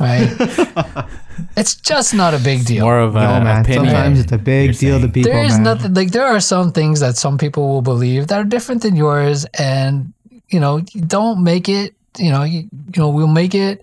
[0.00, 0.28] right?
[1.56, 2.84] it's just not a big deal.
[2.84, 3.62] More of No, a man.
[3.62, 3.86] opinion.
[3.86, 5.62] Sometimes it's a big you're deal to people, there is man.
[5.64, 8.96] nothing like there are some things that some people will believe that are different than
[8.96, 10.12] yours and
[10.48, 12.60] you know don't make it you know you,
[12.94, 13.80] you know we'll make it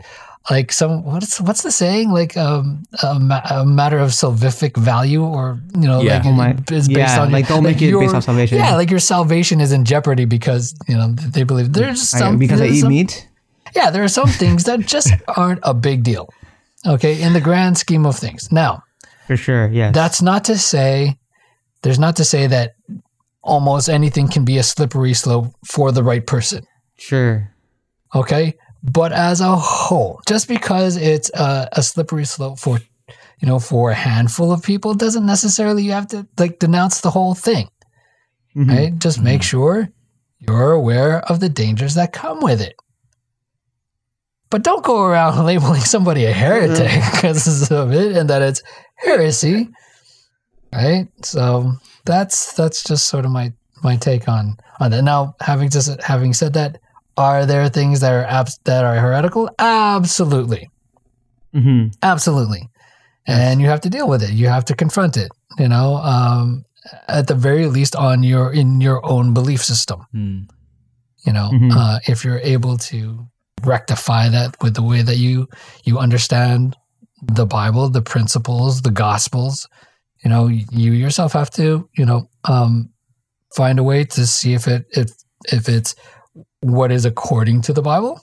[0.49, 5.23] like some what's what's the saying like um a, ma- a matter of salvific value
[5.23, 6.17] or you know Yeah.
[6.17, 8.21] like Oh my- it- it's based yeah, on like, don't make it based your- on
[8.21, 8.58] salvation.
[8.60, 12.19] yeah like your salvation is in jeopardy because you know they believe there's just I-
[12.19, 13.27] some because I eat some- meat.
[13.75, 16.29] yeah there are some things that just aren't a big deal
[16.86, 18.84] okay in the grand scheme of things now
[19.27, 19.67] For sure.
[19.71, 21.17] yeah that's not to say
[21.81, 22.75] there's not to say that
[23.41, 26.65] almost anything can be a slippery slope for the right person
[26.97, 27.51] sure.
[28.13, 28.53] okay
[28.91, 32.79] but as a whole just because it's a, a slippery slope for
[33.39, 37.09] you know for a handful of people doesn't necessarily you have to like denounce the
[37.11, 37.67] whole thing
[38.55, 38.69] Mhm.
[38.69, 38.97] right?
[38.99, 39.89] Just make sure
[40.39, 42.75] you're aware of the dangers that come with it.
[44.49, 48.63] But don't go around labeling somebody a heretic because of it and that it's
[48.95, 49.69] heresy
[50.73, 51.07] right?
[51.23, 51.73] So
[52.05, 53.51] that's that's just sort of my
[53.83, 55.03] my take on on that.
[55.03, 56.79] Now having just having said that
[57.17, 60.69] are there things that are abs- that are heretical absolutely
[61.54, 61.93] Mhm.
[62.04, 62.69] absolutely
[63.28, 66.63] and you have to deal with it you have to confront it you know um
[67.08, 70.39] at the very least on your in your own belief system Hmm.
[71.25, 71.71] you know Mhm.
[71.75, 73.25] uh, if you're able to
[73.63, 75.47] rectify that with the way that you
[75.86, 76.75] you understand
[77.23, 79.67] the bible the principles the gospels
[80.23, 82.89] you know you yourself have to you know um
[83.56, 85.08] find a way to see if it if
[85.51, 85.95] if it's
[86.61, 88.19] what is according to the bible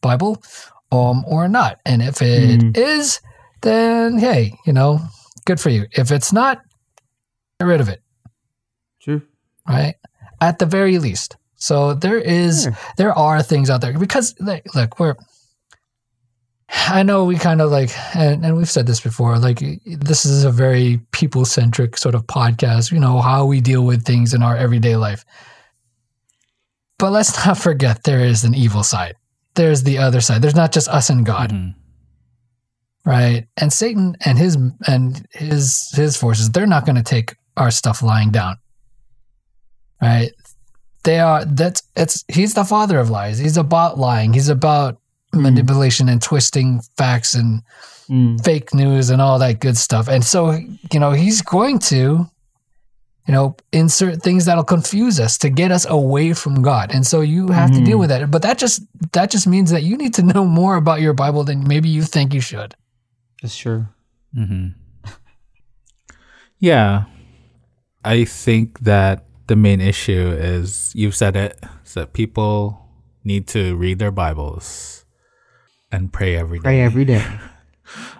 [0.00, 0.42] bible
[0.90, 3.20] um or not and if it is, Mhm.
[3.62, 5.00] then hey you know
[5.44, 6.60] good for you if it's not
[7.60, 8.02] get rid of it
[9.00, 9.22] True.
[9.68, 9.94] right?
[10.40, 11.36] At the very least.
[11.56, 12.76] So there is, Sure.
[12.96, 15.14] there are things out there because like, look, we're.
[16.88, 19.38] I know we kind of like, and, and we've said this before.
[19.38, 22.90] Like, this is a very people centric sort of podcast.
[22.90, 25.24] You know how we deal with things in our everyday life.
[27.02, 29.16] But let's not forget there is an evil side.
[29.56, 30.40] There's the other side.
[30.40, 31.74] There's not just us and God Mhm.
[33.04, 34.54] right and satan and his
[34.86, 38.54] and his his forces they're not going to take our stuff lying down
[40.00, 40.30] right
[41.02, 45.00] they are that's it's he's the father of lies he's about lying he's about
[45.34, 45.40] Mhm.
[45.42, 47.62] manipulation and twisting facts and
[48.08, 48.44] Mm.
[48.44, 50.52] fake news and all that good stuff and so
[50.92, 52.28] you know he's going to
[53.26, 57.20] you know insert things that'll confuse us to get us away from god and so
[57.20, 58.00] you have to deal Mhm.
[58.00, 58.82] with that but that just
[59.12, 62.02] that just means that you need to know more about your bible than maybe you
[62.02, 62.74] think you should
[63.42, 63.86] That's true.
[64.34, 64.68] hmm
[66.58, 67.04] Yeah.
[68.04, 72.88] I think that the main issue is you've said it, is that people
[73.24, 75.04] need to read their Bibles
[75.90, 76.62] and pray every day.
[76.62, 77.24] Pray every day.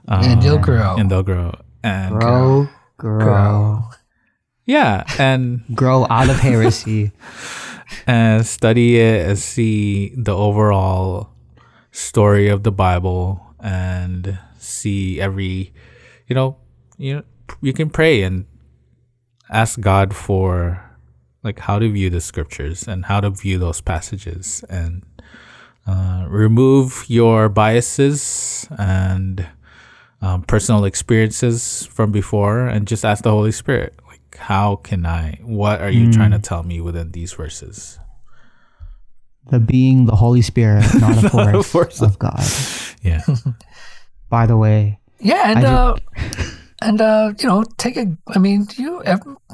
[0.09, 0.97] Um, and they'll grow.
[0.99, 1.55] And they'll grow.
[1.83, 3.83] And Grow, grow, Grow.
[4.65, 7.13] Yeah, and grow out of heresy.
[8.07, 11.31] and study it and see the overall
[11.91, 15.73] story of the Bible and see every
[16.27, 16.57] you know
[16.97, 17.23] you know
[17.61, 18.47] you can pray and
[19.51, 20.83] ask God for
[21.43, 25.05] like how to view the scriptures and how to view those passages and
[25.87, 29.47] uh, remove your biases and
[30.23, 33.95] um, personal experiences from before and just ask the Holy Spirit
[34.37, 37.99] how can I what are you trying to tell me within these verses
[39.51, 42.41] The being the Holy Spirit, not a Not a force, force of God.
[43.03, 43.23] yeah
[44.29, 45.97] By the way, Yeah, and I uh,
[46.81, 48.17] and uh, you know, take a.
[48.29, 49.03] I mean, you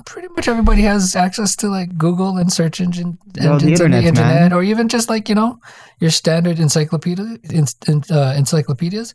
[0.07, 3.91] pretty much everybody has access to like Google and search engine Yo, the engines on
[3.91, 4.53] the internet, man.
[4.53, 5.59] or even just like you know
[6.01, 9.15] your standard encyclopedia, in, in, uh, encyclopedias.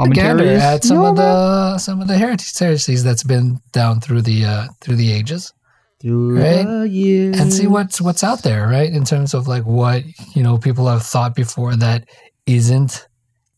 [0.00, 0.62] A gander commentaries.
[0.62, 1.24] at some Yeah, of man.
[1.34, 5.52] the some of the heresies heresies that's been down through the uh, through the ages.
[6.00, 6.64] through right?
[6.66, 8.90] the years and see what's what's out there, right?
[8.90, 10.02] In terms of like what
[10.34, 12.08] you know people have thought before that
[12.46, 13.06] isn't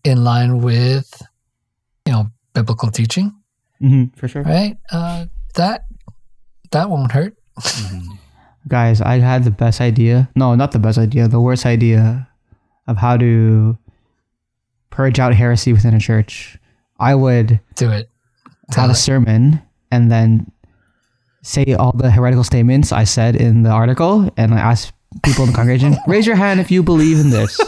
[0.04, 1.08] in line with
[2.04, 3.32] you know biblical teaching,
[3.80, 4.42] Mhm, for sure.
[4.42, 4.76] right?
[4.92, 5.86] Uh, that
[6.72, 7.32] that won't hurt.
[8.66, 10.28] Guys, I had the best idea.
[10.34, 11.28] No, not the best idea.
[11.28, 12.28] The worst idea
[12.88, 13.76] of how to
[14.94, 16.56] purge out heresy within a church.
[17.00, 18.08] I would Do it.
[18.76, 20.50] have a sermon and then
[21.42, 24.92] say all the heretical statements I said in the article, and I ask
[25.24, 27.60] people in the congregation, raise your hand if you believe in this.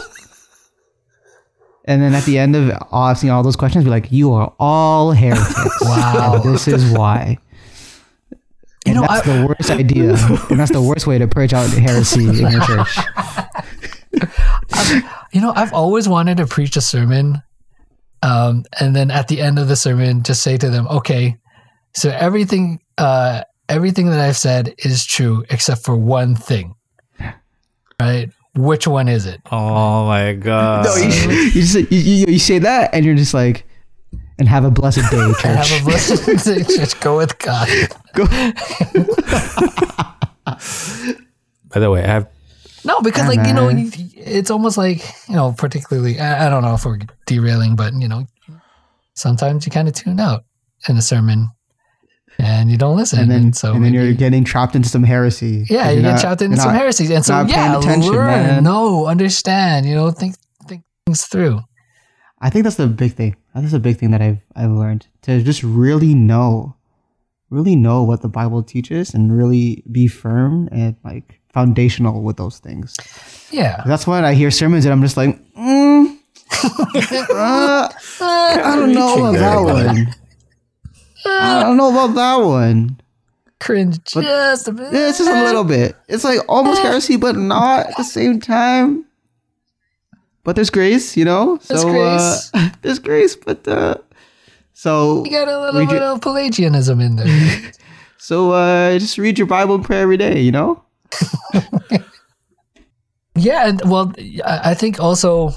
[1.85, 5.11] And then at the end of asking all those questions, be like, "You are all
[5.11, 5.53] heretics.
[5.81, 6.39] Wow.
[6.43, 7.37] This is why."
[8.31, 8.37] You
[8.87, 10.09] And know, that's I- the worst idea,
[10.49, 12.97] and that's the worst way to purge out heresy in your church.
[15.37, 17.43] You know, I've always wanted to preach a sermon,
[18.23, 21.37] um, and then at the end of the sermon, just say to them, "Okay,
[21.93, 26.73] so everything, uh, everything that I've said is true except for one thing,
[28.01, 28.31] right?
[28.55, 30.85] Which one is it?" Oh my god.
[30.85, 33.63] No, you, you just you, you, you say that, and you're just like,
[34.39, 35.69] and have a blessed day, church.
[35.69, 36.63] Have a blessing.
[36.65, 37.69] just go with God.
[38.13, 38.25] Go.
[41.69, 42.27] By the way, I have
[42.87, 46.19] No, because like you know, it's almost like you know, particularly.
[46.19, 48.25] I, I don't know if we're derailing, but you know,
[49.13, 50.45] sometimes you kind of tune out
[50.87, 51.49] in a sermon,
[52.39, 55.65] and you don't listen, and then so and then you're getting trapped into some heresy.
[55.69, 58.27] Yeah, you you're get not- trapped into some not- heresies, and so yeah, attention, learn,
[58.27, 58.63] man.
[58.63, 60.35] know, understand, you know, think
[60.67, 61.61] think things through.
[62.39, 63.35] I think that's the big thing.
[63.55, 66.75] That's a big thing that I've I've learned to just really know,
[67.49, 72.59] really know what the Bible teaches, and really be firm and like foundational with those
[72.59, 72.95] things.
[73.49, 76.15] Yeah, That's when I hear sermons and I'm just like, mm,
[77.31, 77.89] uh,
[78.21, 80.13] I don't know about that one.
[81.25, 82.99] I don't know about that one.
[83.59, 84.93] cringe just a bit.
[84.93, 85.95] Yeah, it's just a little bit.
[86.07, 89.05] It's like almost heresy, but not at the same time.
[90.43, 91.57] But there's grace, you know.
[91.67, 92.51] There's so grace.
[92.53, 93.95] Uh, there's grace, but uh,
[94.73, 97.71] so You got a little bit your- of Pelagianism in there.
[98.19, 100.83] so uh, just read your Bible and pray every day, you know.
[103.37, 104.11] Yeah, and well,
[104.43, 105.51] I think also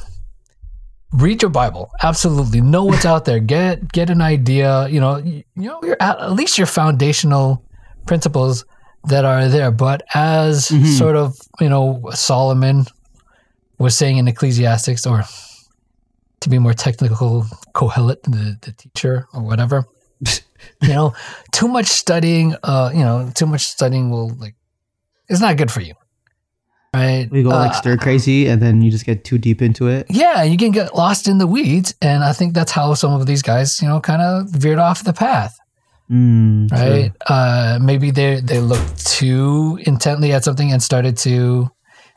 [1.13, 1.91] read your Bible.
[2.03, 3.41] Absolutely, know what's out there.
[3.41, 4.87] Get get an idea.
[4.89, 7.65] You know, you know, your, at least your foundational
[8.07, 8.67] principles
[9.05, 9.71] that are there.
[9.71, 10.67] But as
[10.99, 12.85] sort of you know, Solomon
[13.79, 15.25] was saying in Ecclesiastes, or
[16.41, 19.87] to be more technical, Kohelet, the, the teacher or whatever.
[20.83, 21.15] you know,
[21.53, 22.55] too much studying.
[22.63, 24.55] Uh, you know, too much studying will like
[25.31, 25.95] it's not good for you.
[26.95, 27.29] Right?
[27.31, 30.07] We go like Uh, stir crazy, and then you just get too deep into it.
[30.11, 33.27] yeah, you can get lost in the weeds, and I think that's how some of
[33.27, 35.57] these guys, you know, kind of veered off the path,
[36.11, 37.13] Mm, right?
[37.29, 41.71] Uh, maybe they they looked too intently at something and started to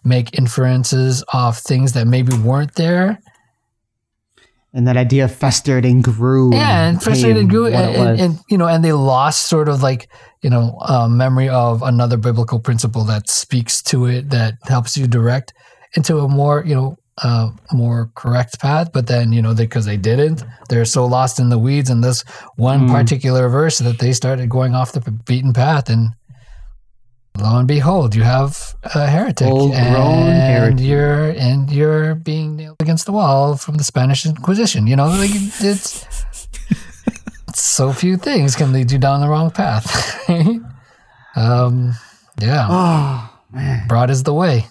[0.04, 3.20] make inferences off things that maybe weren't there.
[4.76, 6.52] And that idea festered and grew.
[6.54, 9.84] Yeah, and frustrated became grew, and, and, and you know, and they lost sort of
[9.84, 10.10] like
[10.42, 15.06] you know uh, memory of another biblical principle that speaks to it that helps you
[15.08, 15.54] direct
[15.96, 18.92] into a more you know uh, more correct path.
[18.92, 22.24] But then you know because they, didn't, they're so lost in the weeds in this
[22.56, 22.92] one Mm.
[22.92, 26.10] particular verse that they started going off the beaten path and.
[27.40, 30.86] Lo and behold, you have a heretic, Full-grown and heretic.
[30.86, 34.86] you're and you're being nailed against the wall from the Spanish Inquisition.
[34.86, 36.06] You know, like it's
[37.56, 39.90] so few things can lead you down the wrong path.
[41.36, 41.94] um,
[42.40, 43.88] yeah, oh man.
[43.88, 44.66] broad is the way.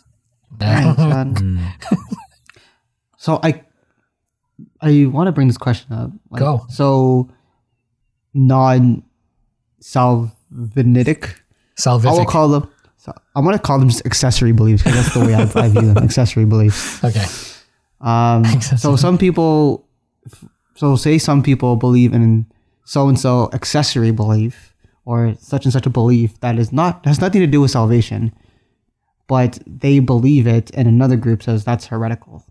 [0.58, 0.94] Man.
[1.42, 1.72] Mm.
[3.18, 3.62] So I
[4.80, 6.10] I want to bring this question up.
[6.30, 6.66] Like, Go.
[6.68, 7.28] So
[8.34, 9.02] non
[11.82, 12.08] Salvinitic.
[12.08, 12.70] I will call them.
[12.96, 15.92] So I'm gonna call them just accessory beliefs because that's the way I, I view
[15.92, 15.98] them.
[16.04, 17.02] Accessory beliefs.
[17.02, 17.26] okay.
[18.00, 19.86] Um, so some people,
[20.76, 22.46] so say some people believe in
[22.84, 24.74] so and so accessory belief
[25.04, 28.32] or such and such a belief that is not has nothing to do with salvation,
[29.26, 32.44] but they believe it, and another group says that's heretical.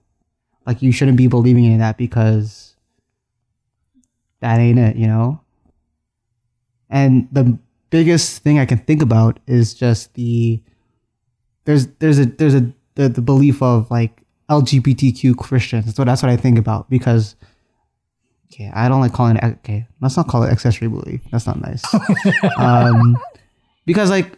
[0.66, 2.76] Like you shouldn't be believing in that because
[4.42, 5.40] that ain't it, you know.
[6.90, 7.58] And the
[7.92, 10.62] biggest thing I can think about is just the
[11.66, 15.96] there's there's a there's a the, the belief of like LGBTQ Christians.
[15.96, 17.36] So that's what I think about because
[18.48, 19.88] okay, I don't like calling it okay.
[20.02, 21.22] Let's not call it accessory belief.
[21.32, 21.84] That's not nice.
[22.58, 23.16] um,
[23.86, 24.38] because like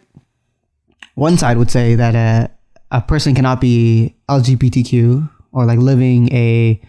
[1.14, 2.50] one side would say that a
[2.90, 6.80] a person cannot be LGBTQ or like living a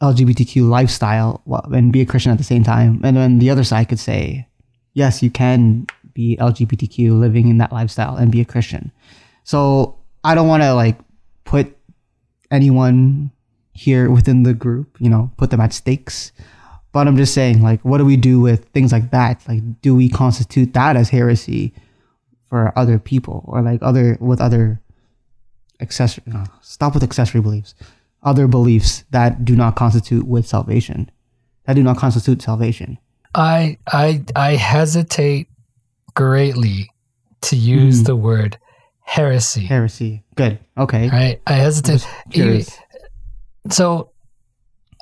[0.00, 1.42] LGBTQ lifestyle
[1.72, 4.46] and be a Christian at the same time, and then the other side could say,
[4.94, 8.92] yes, you can be LGBTQ living in that lifestyle and be a Christian.
[9.44, 10.98] So I don't want to like
[11.44, 11.76] put
[12.50, 13.30] anyone
[13.72, 16.32] here within the group, you know, put them at stakes.
[16.92, 19.42] But I'm just saying, like, what do we do with things like that?
[19.48, 21.72] Like, do we constitute that as heresy
[22.50, 24.80] for other people or like other with other
[25.80, 26.24] accessory?
[26.26, 27.74] No, stop with accessory beliefs.
[28.22, 31.10] Other beliefs that do not constitute with salvation,
[31.64, 32.98] that do not constitute salvation.
[33.34, 35.48] I I I hesitate
[36.14, 36.90] greatly
[37.42, 38.06] to use Mhm.
[38.06, 38.58] the word
[39.00, 39.64] heresy.
[39.64, 40.22] Heresy.
[40.36, 40.58] Good.
[40.76, 41.08] Okay.
[41.08, 41.40] Right?
[41.46, 42.06] I hesitate.
[43.70, 44.10] So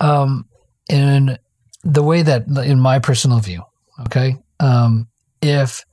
[0.00, 0.46] um
[0.88, 1.36] in
[1.84, 3.62] the way that in my personal view
[4.00, 5.08] okay um
[5.42, 5.84] if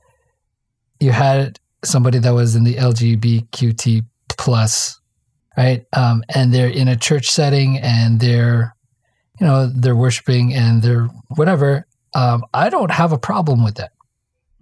[1.00, 4.04] you had somebody that was in the lgbtqt
[4.36, 5.00] plus
[5.56, 8.74] right um and they're in a church setting and they're
[9.40, 13.92] you know they're worshiping and they're whatever um i don't have a problem with that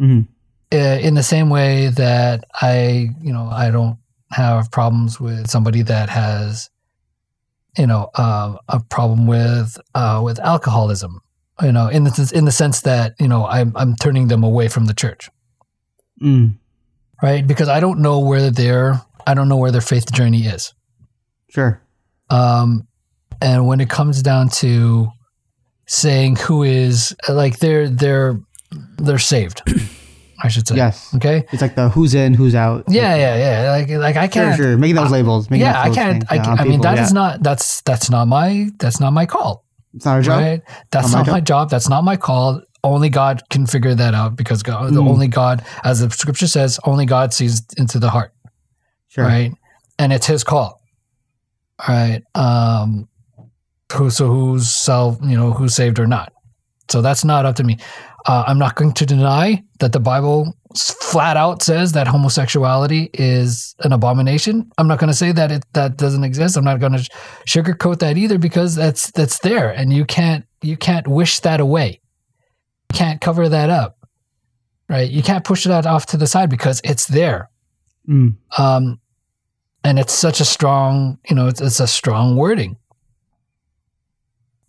[0.01, 0.28] Mhm.
[0.74, 3.97] uh, in the same way that I, you know, I don't
[4.32, 6.68] have problems with somebody that has,
[7.78, 11.20] you know, um, a problem with uh, with alcoholism.
[11.62, 14.44] You know, in the sense- in the sense that you know I'm I'm turning them
[14.44, 15.30] away from the church,
[16.22, 16.59] Mm.
[17.22, 17.47] right?
[17.47, 20.74] Because I don't know where their I don't know where their faith journey is.
[21.49, 21.80] Sure.
[22.28, 22.86] Um,
[23.40, 25.09] and when it comes down to
[25.87, 28.39] saying who is like they're they're
[28.99, 29.62] they're saved,
[30.43, 30.76] I should say.
[30.76, 31.14] Yes.
[31.14, 31.45] Okay.
[31.53, 32.84] It's like the who's in, who's out.
[32.89, 33.70] Yeah, yeah, yeah.
[33.70, 34.57] Like, like I can't.
[34.57, 34.76] sure.
[34.76, 35.49] Making those labels.
[35.51, 36.24] Making yeah, I can't.
[36.30, 37.14] I, I mean, people, that is yeah.
[37.14, 37.43] not.
[37.43, 38.68] That's that's not my.
[38.78, 39.64] That's not my call.
[39.95, 40.41] It's not our job.
[40.43, 40.62] Right.
[40.91, 41.70] That's Not my not my job.
[41.70, 42.61] That's not my call.
[42.84, 45.09] Only God can figure that out because God, the Mm.
[45.09, 48.32] only God, as the scripture says, only God sees into the heart.
[49.09, 49.24] Sure.
[49.24, 49.53] Right.
[49.99, 50.80] And it's His call.
[51.89, 52.22] All right.
[52.34, 53.09] Um.
[53.93, 56.32] Who so who's self you know who's saved or not.
[56.89, 57.78] So that's not up to me.
[58.26, 63.74] Uh, I'm not going to deny that the Bible flat out says that homosexuality is
[63.80, 64.70] an abomination.
[64.78, 66.57] I'm not going to say that it that doesn't exist.
[66.57, 67.11] I'm not going to
[67.47, 72.01] sugarcoat that either because that's that's there, and you can't you can't wish that away.
[72.93, 73.99] You can't cover that up,
[74.89, 75.09] right?
[75.09, 77.51] You can't push that off to the side because it's there.
[78.09, 78.37] Mm.
[78.59, 79.01] Um,
[79.84, 82.76] and it's such a strong, you know, it's, it's a strong wording.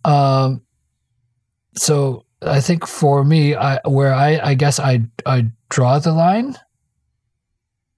[0.08, 0.62] Um,
[1.76, 6.56] so I think for me, I where I I guess I I draw the line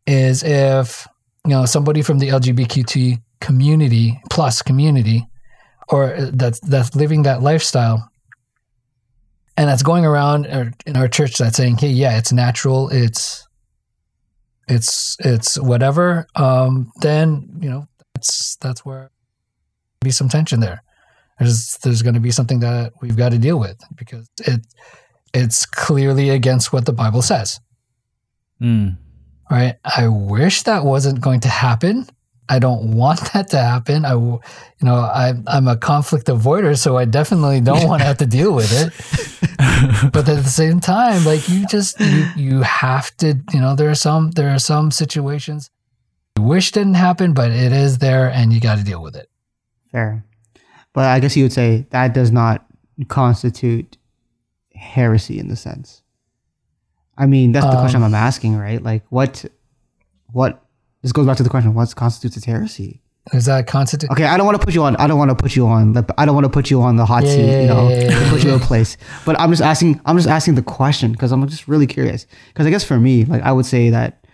[0.07, 1.07] is if
[1.45, 5.27] you know somebody from the LGBTQ community plus community,
[5.89, 8.11] or that's that's living that lifestyle,
[9.57, 10.47] and that's going around
[10.87, 13.47] in our church that's saying, hey, yeah, it's natural, it's
[14.67, 16.27] it's it's whatever.
[16.35, 19.11] Um, then you know that's that's where
[20.01, 20.83] be some tension there.
[21.41, 24.61] There's there's going to be something that we've got to deal with because it
[25.35, 27.61] it's clearly against what the Bible says.
[28.61, 28.99] Mm.
[29.51, 29.77] Right?
[29.85, 32.07] I wish that wasn't going to happen.
[32.49, 34.05] I don't want that to happen.
[34.05, 34.41] I, w-
[34.81, 38.27] you know, I, I'm a conflict avoider, so I definitely don't want to have to
[38.27, 38.93] deal with it.
[40.13, 43.89] But at the same time, like you just you, you have to, you know, there
[43.89, 45.71] are some there are some situations
[46.37, 49.29] you wish didn't happen, but it is there, and you got to deal with it.
[49.93, 50.25] Fair.
[50.93, 52.67] But I guess you would say that does not
[53.09, 53.97] constitute
[54.75, 56.03] heresy in the sense.
[57.17, 58.83] I mean, that's the question Um, I'm asking, right?
[58.83, 59.45] Like, what,
[60.33, 60.65] what?
[61.03, 63.01] This goes back to the question: What constitutes as heresy?
[63.33, 64.11] Is that constitute?
[64.11, 64.97] Okay, I don't want to put you on.
[64.97, 65.93] I don't want to put you on.
[65.93, 67.47] The, I don't want to put you on the hot Yeah, seat.
[67.47, 68.97] yeah, You know, yeah, put you in a place.
[69.27, 70.01] But I'm just asking.
[70.07, 72.27] I'm just asking the question because I'm just really curious.
[72.49, 74.25] Because I guess for me, like, I would say that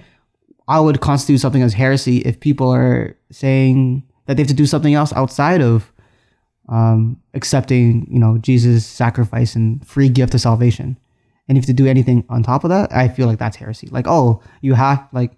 [0.68, 4.66] I would constitute something as heresy if people are saying that they have to do
[4.66, 5.92] something else outside of
[6.68, 10.98] um, accepting, you know, Jesus' sacrifice and free gift of salvation.
[11.48, 13.86] And if you do anything on top of that, I feel like that's heresy.
[13.88, 15.32] Like, oh, you have like,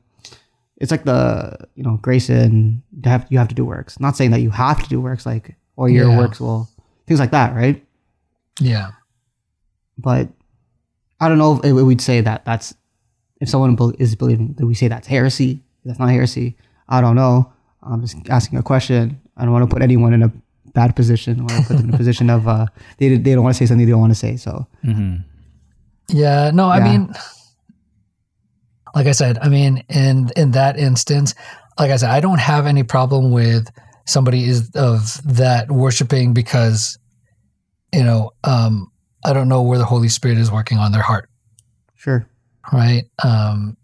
[0.79, 3.99] it's like the you know grace and have you have to do works.
[4.01, 6.19] Not saying that you have to do works, like or your Yeah.
[6.19, 6.69] works will
[7.07, 7.85] things like that, right?
[8.61, 8.93] Yeah.
[9.99, 10.29] But
[11.21, 12.75] I don't know if we'd say that that's
[13.41, 15.63] if someone is believing that we say that's heresy.
[15.85, 16.57] That's not heresy.
[16.89, 17.53] I don't know.
[17.83, 19.21] I'm just asking a question.
[19.37, 20.33] I don't want to put anyone in a
[20.81, 22.67] bad position or put them in a position of uh,
[22.99, 24.37] they they don't want to say something they don't want to say.
[24.37, 24.53] So
[24.83, 25.15] hmm
[26.23, 26.89] Yeah, no, I Yeah.
[26.89, 27.03] mean,
[28.95, 31.35] like I said, I mean, in in that instance,
[31.79, 33.65] like I said, I don't have any problem with
[34.07, 36.99] somebody is of that worshiping because,
[37.93, 38.91] you know, um,
[39.29, 41.29] I don't know where the Holy Spirit is working on their heart,
[41.97, 42.21] sure,
[42.73, 43.05] right?
[43.23, 43.77] Um,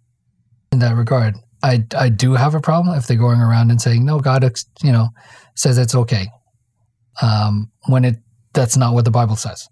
[0.72, 4.04] in that regard, I I do have a problem if they're going around and saying
[4.04, 5.08] no, God, ex- you know,
[5.54, 6.26] says it's okay,
[7.22, 8.16] um, when it
[8.52, 9.68] that's not what the Bible says.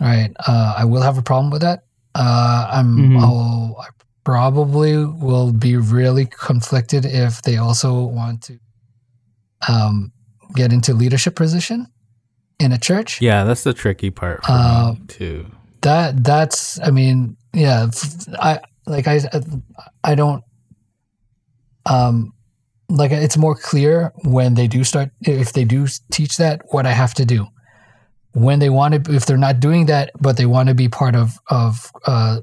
[0.00, 1.80] All right, uh, I will have a problem with that.
[2.14, 3.20] Uh, I'm Mhm.
[3.20, 3.86] I'll, I
[4.24, 8.58] probably will be really conflicted if they also want to
[9.68, 10.12] um,
[10.54, 11.86] get into leadership position
[12.58, 13.20] in a church.
[13.20, 15.46] Yeah, that's the tricky part for Uh, me too.
[15.82, 17.88] That that's I mean yeah
[18.38, 19.20] I like I
[20.04, 20.44] I don't
[21.86, 22.32] um
[22.88, 26.92] like it's more clear when they do start if they do teach that what I
[26.92, 27.46] have to do.
[28.34, 31.14] When they want to, if they're not doing that, but they want to be part
[31.14, 32.40] of of uh,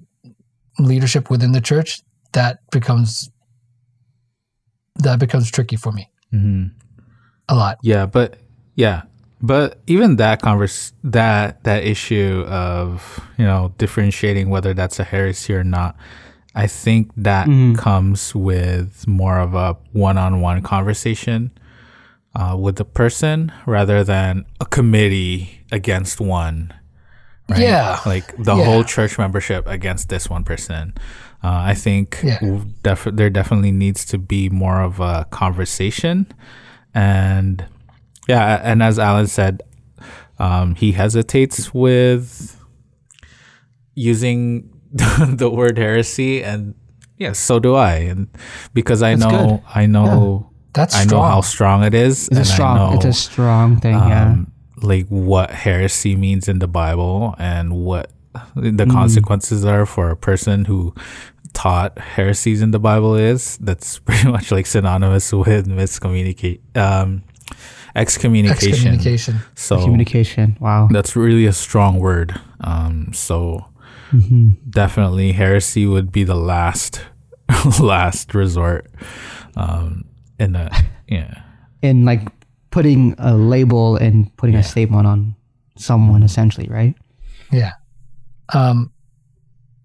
[0.78, 2.02] leadership within the church,
[2.34, 3.30] that becomes
[4.96, 6.10] that becomes tricky for me.
[6.32, 6.68] Hmm
[7.50, 7.80] a lot.
[7.82, 8.38] Yeah, but
[8.76, 9.02] yeah,
[9.42, 15.54] but even that converse that that issue of you know differentiating whether that's a heresy
[15.54, 15.98] or not,
[16.64, 17.48] I think that
[17.78, 21.52] comes with more of a one-on-one conversation
[22.36, 26.74] uh, with the person rather than a committee against one.
[27.50, 27.62] Right?
[27.62, 28.00] Yeah.
[28.06, 28.66] like the Yeah.
[28.66, 30.94] whole church membership against this one person.
[31.44, 32.40] Uh, I think Yeah.
[32.84, 36.28] def- there definitely needs to be more of a conversation,
[36.94, 37.66] and
[38.28, 39.62] yeah, and as Alan said,
[40.38, 42.56] um, he hesitates with
[43.96, 46.76] using the word heresy, and
[47.18, 48.28] yeah, so do I, and
[48.74, 49.62] because I That's know, good.
[49.76, 52.76] I know, That's I know how strong it is, It's strong.
[52.78, 53.94] Know, it's a strong thing.
[53.94, 54.26] yeah.
[54.32, 58.12] um, like what heresy means in the Bible and what
[58.56, 58.92] the Mm.
[58.92, 60.94] consequences are for a person who
[61.54, 63.58] taught heresies in the Bible is.
[63.58, 67.24] That's pretty much like synonymous with miscommunicate, um,
[67.96, 68.70] excommunication.
[68.72, 69.40] Excommunication.
[69.56, 70.58] So Communication.
[70.60, 70.88] Wow.
[70.92, 72.40] that's really a strong word.
[72.62, 73.66] Um, so
[74.12, 74.70] Mm-hmm.
[74.70, 77.02] definitely heresy would be the last,
[77.80, 78.90] last resort.
[79.56, 80.06] Um,
[80.40, 81.44] in the yeah.
[81.82, 82.28] In like
[82.72, 85.36] putting a label and putting a statement on
[85.78, 86.96] someone, essentially, right?
[87.52, 87.74] Yeah.
[88.54, 88.92] Um,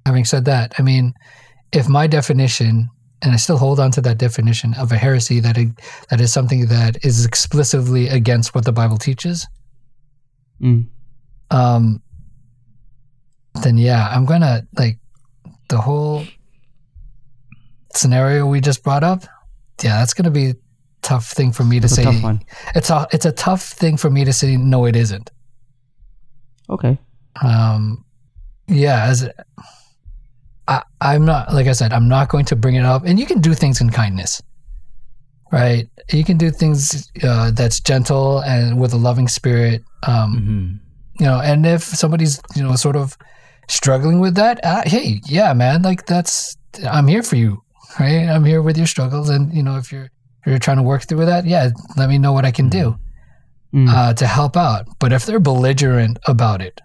[0.07, 1.15] having said that, I mean,
[1.73, 2.91] if my definition,
[3.23, 5.69] and I still hold on to that definition of a heresy, that it,
[6.11, 9.47] that is something that is explicitly against what the Bible teaches,
[10.63, 10.87] Mm.
[11.51, 12.01] um,
[13.63, 14.99] then yeah, I'm gonna like
[15.69, 16.25] the whole
[17.95, 19.25] scenario we just brought up.
[19.83, 20.55] Yeah, that's gonna be a
[21.03, 22.39] tough thing for me to It's a say.
[22.75, 24.57] It's a it's a tough thing for me to say.
[24.57, 25.31] No, it isn't.
[26.71, 26.99] Okay.
[27.43, 28.05] um
[28.69, 29.29] yeah as
[30.67, 33.27] I, i'm not like i said i'm not going to bring it up and you
[33.27, 34.41] can do things in kindness
[35.53, 41.23] right you can do things uh, that's gentle and with a loving spirit um hmm
[41.23, 43.19] you know and if somebody's you know sort of
[43.69, 46.57] struggling with that uh, hey yeah man like that's
[46.91, 47.63] i'm here for you
[48.01, 50.83] right i'm here with your struggles and you know if you're if you're trying to
[50.83, 52.97] work through that yeah let me know what i can do
[53.75, 53.89] Mm.
[53.93, 54.87] uh, to help out.
[55.01, 56.81] But if they're belligerent about it,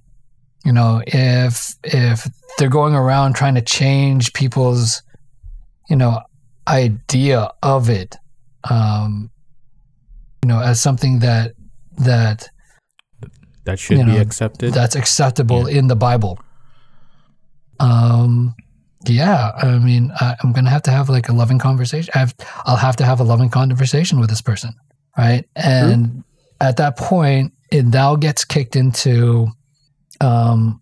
[0.65, 2.27] you know, if if
[2.57, 5.03] they're going around trying to change people's,
[5.87, 6.19] you know,
[6.67, 8.15] idea of it,
[8.71, 9.29] um,
[10.41, 11.53] you know, as something that
[11.99, 12.49] that
[13.65, 14.73] That should You be know, accepted.
[14.73, 16.39] that's acceptable in the Bible.
[17.79, 18.55] Um,
[19.05, 22.11] yeah, I mean, I, I'm gonna have to have like a loving conversation.
[22.15, 24.73] I have, I'll have to have a loving conversation with this person,
[25.17, 25.45] right?
[25.55, 26.23] And
[26.59, 29.47] at that point, it now gets kicked into,
[30.19, 30.81] um,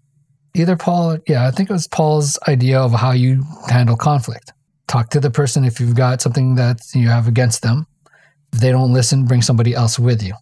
[0.55, 1.19] either Paul.
[1.27, 4.51] Yeah, I think it was Paul's idea of how you handle conflict.
[4.87, 7.85] Talk to the person if you've got something that you have against them.
[8.53, 10.33] If they don't listen, bring somebody else with you,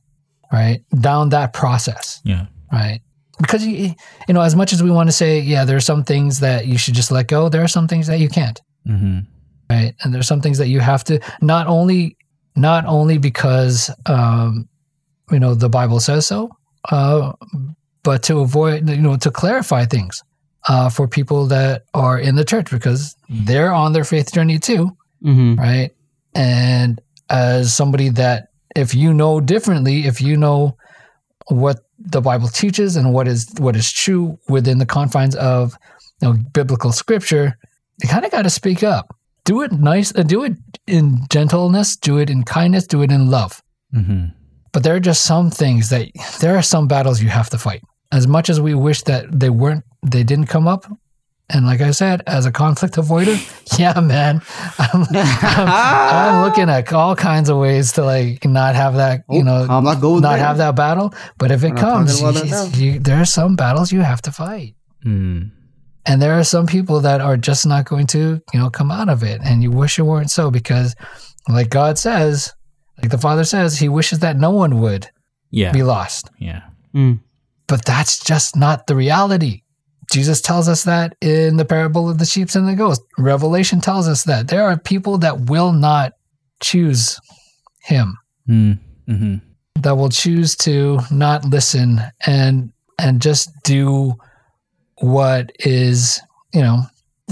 [0.53, 0.82] right?
[1.01, 2.45] Down that process yeah.
[2.72, 3.01] right
[3.39, 3.93] because you
[4.27, 6.67] you know as much as we want to say yeah there are some things that
[6.67, 9.19] you should just let go there are some things that you can't hmm
[9.69, 12.15] right and there's some things that you have to not only
[12.55, 14.67] not only because um
[15.31, 16.49] you know the bible says so
[16.91, 17.33] uh
[18.03, 20.21] but to avoid you know to clarify things
[20.69, 24.95] uh for people that are in the church because they're on their faith journey too
[25.23, 25.55] Mm-hmm.
[25.59, 25.89] right?
[26.36, 30.77] And as somebody that, if you know differently, if you know
[31.47, 35.78] what the Bible teaches and what is what is true within the confines of
[36.22, 37.58] you know, biblical scripture,
[38.01, 39.16] you kind of got to speak up.
[39.43, 40.53] Do it nice, uh, do it
[40.88, 43.62] in gentleness, do it in kindness, do it in love.
[43.93, 44.26] hmm
[44.72, 46.10] But there are just some things that
[46.41, 47.82] there are some battles you have to fight.
[48.12, 50.86] As much as we wish that they weren't, they didn't come up.
[51.50, 53.38] And like I said, as a conflict avoider,
[53.80, 54.41] yeah, man,
[54.80, 59.43] I'm, I'm, I'm looking at all kinds of ways to like not have that, you
[59.43, 61.14] know, I'm not going not have that battle.
[61.38, 64.22] But if it not talking comes, about you- you- there are some battles you have
[64.24, 64.76] to fight.
[65.06, 65.52] Mm.
[66.08, 69.10] And there are some people that are just not going to, you know, come out
[69.10, 69.41] of it.
[69.43, 70.96] And you wish it weren't so because,
[71.48, 72.54] like God says,
[73.02, 75.10] like the Father says, He wishes that no one would
[75.52, 75.72] Yeah.
[75.72, 76.30] be lost.
[76.39, 76.62] Yeah.
[76.96, 77.20] Mm.
[77.68, 79.62] But that's just not the reality.
[80.12, 82.99] Jesus tells us that in the parable of the sheep and the goats.
[83.18, 84.47] Revelation tells us that.
[84.47, 86.14] There are people that will not
[86.62, 87.20] choose
[87.82, 88.18] Him,
[88.49, 88.80] Mm.
[89.08, 89.36] hmm
[89.82, 94.14] that will choose to not listen and and just do
[95.01, 96.22] what is
[96.53, 96.80] you know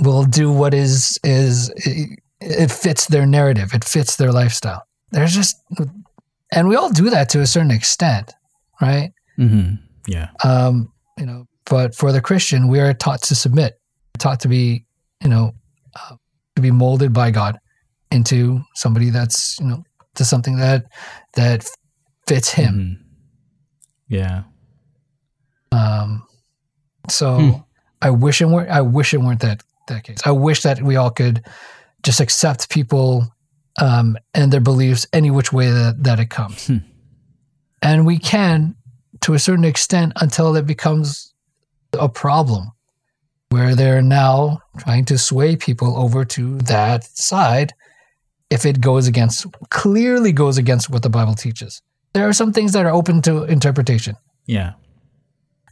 [0.01, 3.73] will do what is is it, it fits their narrative.
[3.73, 4.83] It fits their lifestyle.
[5.11, 5.55] There's just
[6.51, 8.33] and we all do that to a certain extent
[8.81, 9.11] right?
[9.37, 9.75] Hmm
[10.07, 10.29] Yeah.
[10.43, 13.79] Um, you know, but for the Christian, we are taught to submit,
[14.17, 14.85] taught to be,
[15.21, 15.51] you know,
[15.95, 16.15] uh,
[16.55, 17.57] to be molded by God
[18.11, 19.83] into somebody that's, you know,
[20.15, 20.85] to something that
[21.35, 21.67] that
[22.27, 22.73] fits Him.
[22.75, 23.05] Mhm.
[24.07, 24.43] Yeah.
[25.71, 26.23] Um,
[27.09, 27.51] so Hmm.
[28.01, 28.69] I wish it weren't.
[28.69, 30.19] I wish it weren't that that case.
[30.25, 31.43] I wish that we all could
[32.03, 33.27] just accept people
[33.81, 36.77] um, and their beliefs any which way that, that it comes, Hmm.
[37.81, 38.75] and we can
[39.21, 41.32] to a certain extent until it becomes
[41.99, 42.71] a problem
[43.49, 47.73] where they're now trying to sway people over to that side
[48.49, 51.81] if it goes against clearly goes against what the bible teaches
[52.13, 54.15] there are some things that are open to interpretation
[54.45, 54.73] Yeah.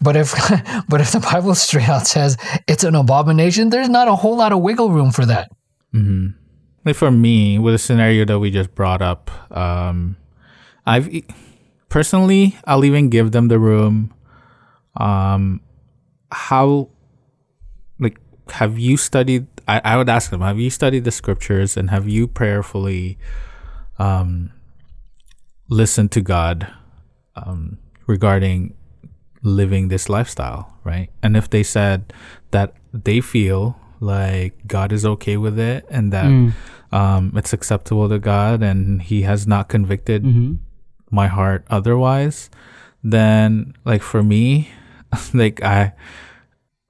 [0.01, 0.31] but if
[0.89, 4.51] but if the Bible straight out says it's an abomination, there's not a whole lot
[4.51, 5.51] of wiggle room for that.
[5.93, 6.29] hmm
[6.85, 10.17] Like for me, with the scenario that we just brought up, um,
[10.87, 11.07] I've
[11.89, 14.11] personally, I'll even give them the room.
[14.97, 15.61] Um,
[16.31, 16.89] how,
[17.99, 18.17] like,
[18.51, 19.47] have you studied?
[19.67, 23.17] I, I would ask them, have you studied the scriptures and have you prayerfully,
[23.99, 24.51] um,
[25.69, 26.67] listened to God,
[27.35, 27.77] um,
[28.07, 28.73] regarding
[29.43, 31.09] living this lifestyle, right?
[31.23, 32.13] And if they said
[32.51, 36.53] that they feel like God is okay with it and that Mm.
[36.91, 40.55] um, it's acceptable to God and He has not convicted Mm-hmm.
[41.09, 42.49] my heart otherwise,
[43.03, 44.69] then like for me,
[45.33, 45.93] like I,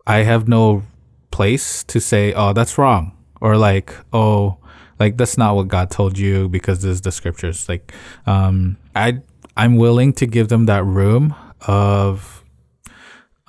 [0.05, 0.83] I have no
[1.31, 4.57] place to say, oh, that's wrong, or like, oh,
[4.99, 7.67] like that's not what God told you because this is the scriptures.
[7.67, 7.93] Like,
[8.25, 9.21] um, I,
[9.57, 11.35] I'm willing to give them that room
[11.67, 12.43] of,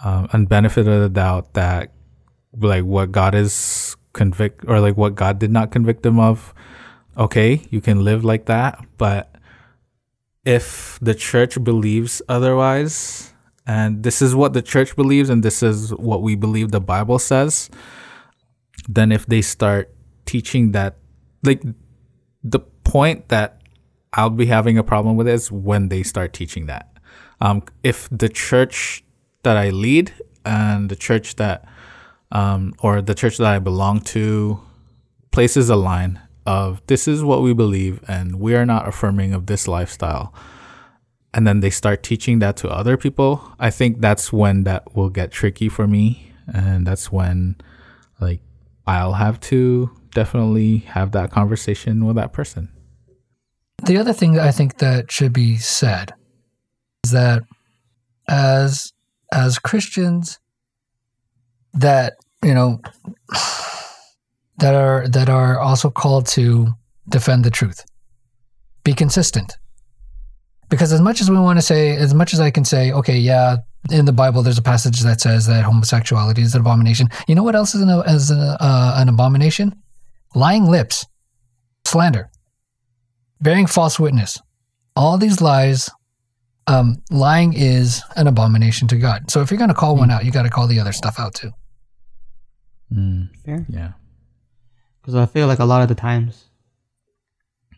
[0.05, 1.93] um, and benefit of the doubt that,
[2.59, 6.55] like, what God is convict or like what God did not convict them of.
[7.16, 9.35] Okay, you can live like that, but
[10.45, 13.32] if the church believes otherwise,
[13.67, 17.19] and this is what the church believes, and this is what we believe the Bible
[17.19, 17.71] says,
[18.89, 19.91] then if they start
[20.27, 20.97] teaching that,
[21.43, 21.63] like
[22.43, 23.61] the point that
[24.13, 26.89] I'll be having a problem with is when they start teaching that.
[27.41, 29.05] Um, if the church
[29.43, 30.13] that I lead
[30.45, 31.65] and the church that,
[32.31, 34.61] um, or the church that I belong to,
[35.31, 39.47] places a line of this is what we believe and we are not affirming of
[39.47, 40.35] this lifestyle
[41.35, 45.11] and then they start teaching that to other people i think that's when that will
[45.11, 47.57] get tricky for me and that's when
[48.20, 48.41] like
[48.87, 52.68] i'll have to definitely have that conversation with that person
[53.85, 56.14] The other thing I think that should be said
[57.05, 57.43] is that
[58.28, 58.93] as
[59.33, 60.39] as Christians
[61.74, 62.14] that,
[62.45, 62.78] you know,
[64.59, 66.68] that are that are also called to
[67.09, 67.85] defend the truth.
[68.85, 69.57] Be consistent.
[70.73, 73.18] Because as much as we want to say, as much as I can say, okay,
[73.18, 73.59] yeah,
[73.91, 77.09] in the Bible there's a passage that says that homosexuality is an abomination.
[77.29, 79.75] You know what else is an, is an, uh, an abomination?
[80.35, 81.05] Lying lips,
[81.85, 82.31] slander,
[83.43, 84.41] bearing false witness.
[84.97, 85.91] All these lies,
[86.66, 89.31] um, lying is an abomination to God.
[89.31, 91.16] So if you're going to call one out, you got to call the other stuff
[91.18, 91.51] out too.
[92.91, 93.66] mm, Fair.
[93.68, 93.93] yeah
[95.03, 96.47] Because I feel like a lot of the times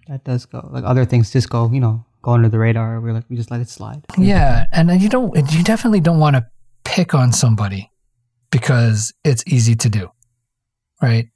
[0.06, 0.68] that does go.
[0.70, 3.00] Like other things just go, you know, go under the radar.
[3.00, 4.02] We're like, we just let it slide.
[4.16, 6.46] Yeah, and you don't, you definitely don't want to
[6.84, 7.90] pick on somebody
[8.50, 10.10] because it's easy to do,
[11.02, 11.28] right?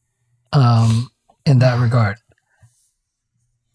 [0.53, 1.11] Um,
[1.45, 2.17] in that regard,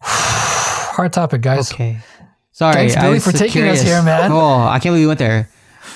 [0.02, 1.72] hard topic, guys.
[1.72, 2.00] Okay.
[2.50, 4.30] Sorry, Thanks, Billy, for taking us here, man.
[4.30, 5.48] Oh, I can't believe we went there.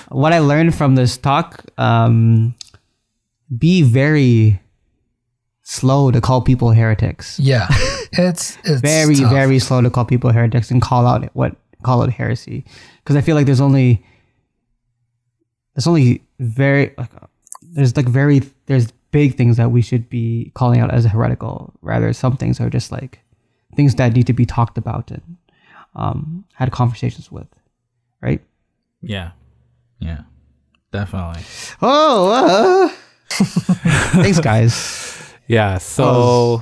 [0.09, 2.55] What I learned from this talk, um,
[3.57, 4.61] be very
[5.63, 7.39] slow to call people heretics.
[7.39, 7.69] Yeah,
[8.13, 9.31] it's it's very, tough.
[9.33, 12.65] very slow to call people heretics and call out what call it heresy.
[13.03, 14.05] Because I feel like there's only
[15.75, 17.11] there's only very like
[17.63, 21.73] there's like very there's big things that we should be calling out as heretical.
[21.83, 23.21] Rather, some things are just like
[23.77, 25.37] things that need to be talked about and
[25.95, 27.47] um, had conversations with,
[28.21, 28.41] right?
[29.01, 29.31] yeah
[30.01, 30.23] yeah
[30.93, 31.41] definitely
[31.81, 32.89] Oh, uh,
[34.23, 35.35] thanks, guys.
[35.47, 36.61] yeah so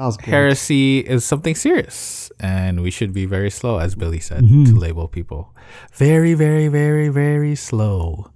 [0.00, 0.32] That was good.
[0.32, 4.64] heresy is something serious and we should be very slow as billy said Mm-hmm.
[4.72, 5.52] to label people
[5.92, 8.32] very very very very slow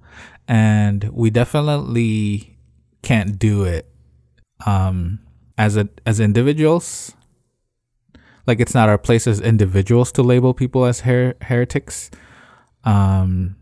[0.46, 2.58] and we definitely
[3.00, 3.88] can't do it
[4.66, 5.20] um
[5.56, 7.16] as a as individuals
[8.46, 12.10] like it's not our place as individuals to label people as her- heretics
[12.84, 13.56] um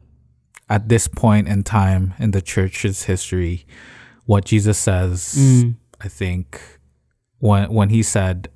[0.69, 3.65] at this point in time in the church's history
[4.27, 5.77] what jesus says Mm.
[6.01, 6.81] i think
[7.43, 8.49] when when he said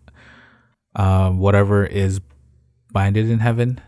[0.94, 2.20] um, whatever is
[2.92, 3.80] binded in heaven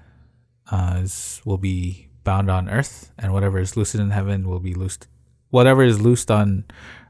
[0.73, 4.75] uh, is, will be bound on earth, and whatever is loosed in heaven will be
[4.75, 5.07] loosed.
[5.51, 6.65] Whatever is loosed on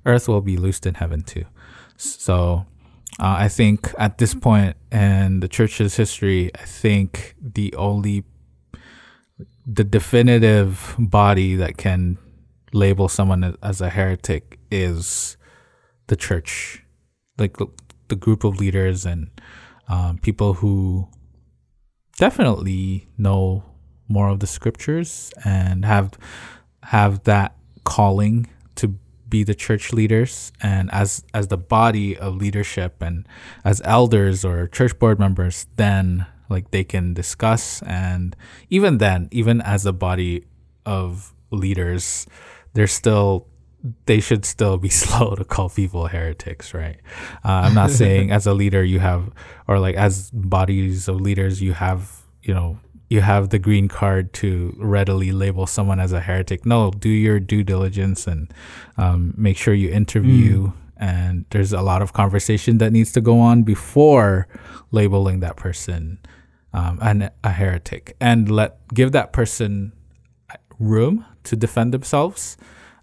[0.04, 1.46] earth will be loosed in heaven too.
[1.96, 2.66] So
[3.18, 8.24] uh, I think at this point in the church's history, I think the only
[9.66, 12.18] the definitive body that can
[12.74, 15.38] label someone as a heretic is
[16.08, 16.84] the church,
[17.38, 17.56] like
[18.08, 19.30] the group of leaders and
[19.88, 21.08] um, people who
[22.18, 23.64] definitely know
[24.08, 26.12] more of the scriptures and have
[26.82, 28.94] have that calling to
[29.28, 30.52] be the church leaders.
[30.60, 33.26] And as as the body of leadership and
[33.64, 37.82] as elders or church board members then like they can discuss.
[37.82, 38.34] And
[38.70, 40.44] even then even as a body
[40.84, 42.26] of leaders
[42.74, 43.46] they're still
[44.06, 46.98] they should still be slow to call people heretics, right?
[47.44, 49.30] Uh, I'm not saying as a leader you have,
[49.66, 54.32] or like as bodies of leaders you have, you know, you have the green card
[54.34, 56.66] to readily label someone as a heretic.
[56.66, 58.52] No, do your due diligence and
[58.98, 60.68] um, make sure you interview.
[60.68, 60.72] Mm.
[61.00, 64.46] And there's a lot of conversation that needs to go on before
[64.90, 66.18] labeling that person
[66.72, 69.92] um, an, a heretic, and let give that person
[70.78, 72.56] room to defend themselves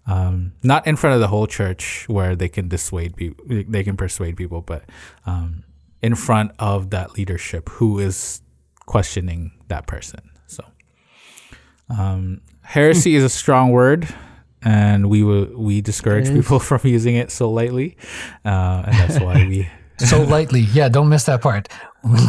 [0.06, 3.96] um, not in front of the whole church where they can dissuade people, they can
[3.96, 4.84] persuade people, but
[5.26, 5.64] um,
[6.02, 8.40] in front of that leadership who is
[8.86, 10.30] questioning that person.
[10.46, 10.64] So,
[11.90, 14.08] um, heresy is a strong word,
[14.62, 17.96] and we will we discourage people from using it so lightly,
[18.44, 19.68] uh, and that's why we.
[19.98, 20.90] so lightly, yeah.
[20.90, 21.68] Don't miss that part.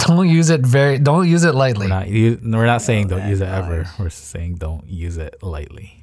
[0.07, 0.99] Don't use it very.
[0.99, 1.87] Don't use it lightly.
[1.87, 3.85] We're not, we're not saying don't use it ever.
[3.99, 5.96] We're saying don't use it lightly.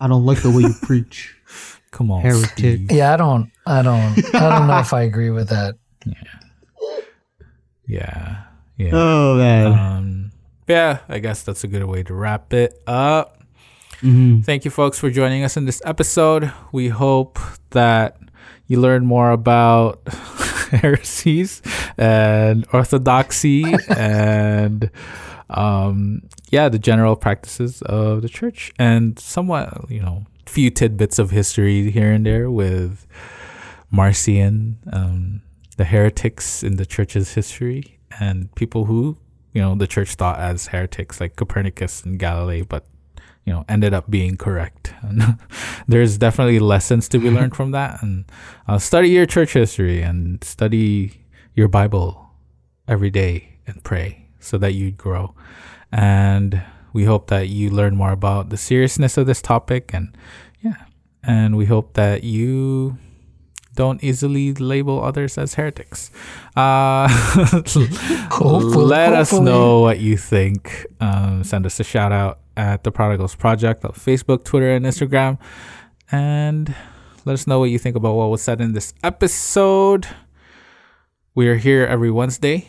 [0.00, 1.36] I don't like the way you preach.
[1.90, 2.50] Come on, heretic.
[2.50, 2.92] Steve.
[2.92, 3.50] Yeah, I don't.
[3.66, 4.34] I don't.
[4.34, 5.74] I don't know if I agree with that.
[6.06, 6.14] Yeah.
[7.86, 8.42] Yeah.
[8.76, 8.90] Yeah.
[8.94, 9.66] Oh man.
[9.66, 10.32] Um,
[10.68, 13.42] yeah, I guess that's a good way to wrap it up.
[14.02, 14.42] Mm-hmm.
[14.42, 16.52] Thank you, folks, for joining us in this episode.
[16.72, 17.38] We hope
[17.70, 18.16] that
[18.68, 20.00] you learn more about
[20.70, 21.60] heresies
[21.98, 24.90] and orthodoxy and
[25.50, 31.30] um, yeah, the general practices of the church and somewhat, you know, few tidbits of
[31.30, 33.06] history here and there with
[33.90, 35.42] Marcion, um,
[35.76, 39.16] the heretics in the church's history, and people who,
[39.52, 42.84] you know, the church thought as heretics, like Copernicus and Galilei, but
[43.46, 44.92] you know, ended up being correct.
[45.02, 45.38] And
[45.88, 48.02] there's definitely lessons to be learned from that.
[48.02, 48.24] And
[48.68, 51.24] uh, study your church history and study
[51.54, 52.30] your Bible
[52.86, 55.34] every day and pray so that you grow.
[55.92, 56.62] And
[56.92, 59.90] we hope that you learn more about the seriousness of this topic.
[59.92, 60.16] And
[60.60, 60.84] yeah,
[61.22, 62.98] and we hope that you
[63.74, 66.10] don't easily label others as heretics.
[66.56, 67.08] Uh,
[68.30, 70.86] hopefully, let us know what you think.
[71.00, 75.38] Um, send us a shout out at the Prodigals Project on Facebook, Twitter, and Instagram.
[76.12, 76.74] And
[77.24, 80.06] let us know what you think about what was said in this episode.
[81.34, 82.68] We are here every Wednesday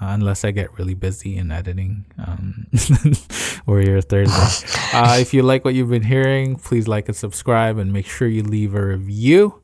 [0.00, 2.66] uh, unless I get really busy in editing um,
[3.66, 4.68] or your Thursday.
[4.94, 8.28] Uh, if you like what you've been hearing, please like and subscribe and make sure
[8.28, 9.62] you leave a review.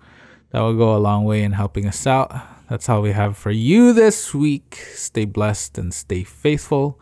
[0.53, 2.33] That will go a long way in helping us out.
[2.71, 4.77] That's all we have for you this week.
[4.95, 6.99] Stay blessed and stay faithful.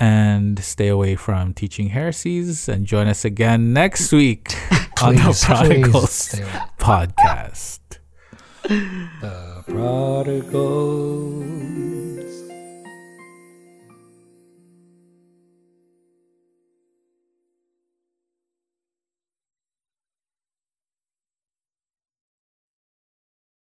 [0.00, 2.68] And stay away from teaching heresies.
[2.68, 4.54] And join us again next week
[5.02, 6.34] on the Prodigals
[6.78, 7.80] podcast.
[8.62, 10.78] The Prodigals.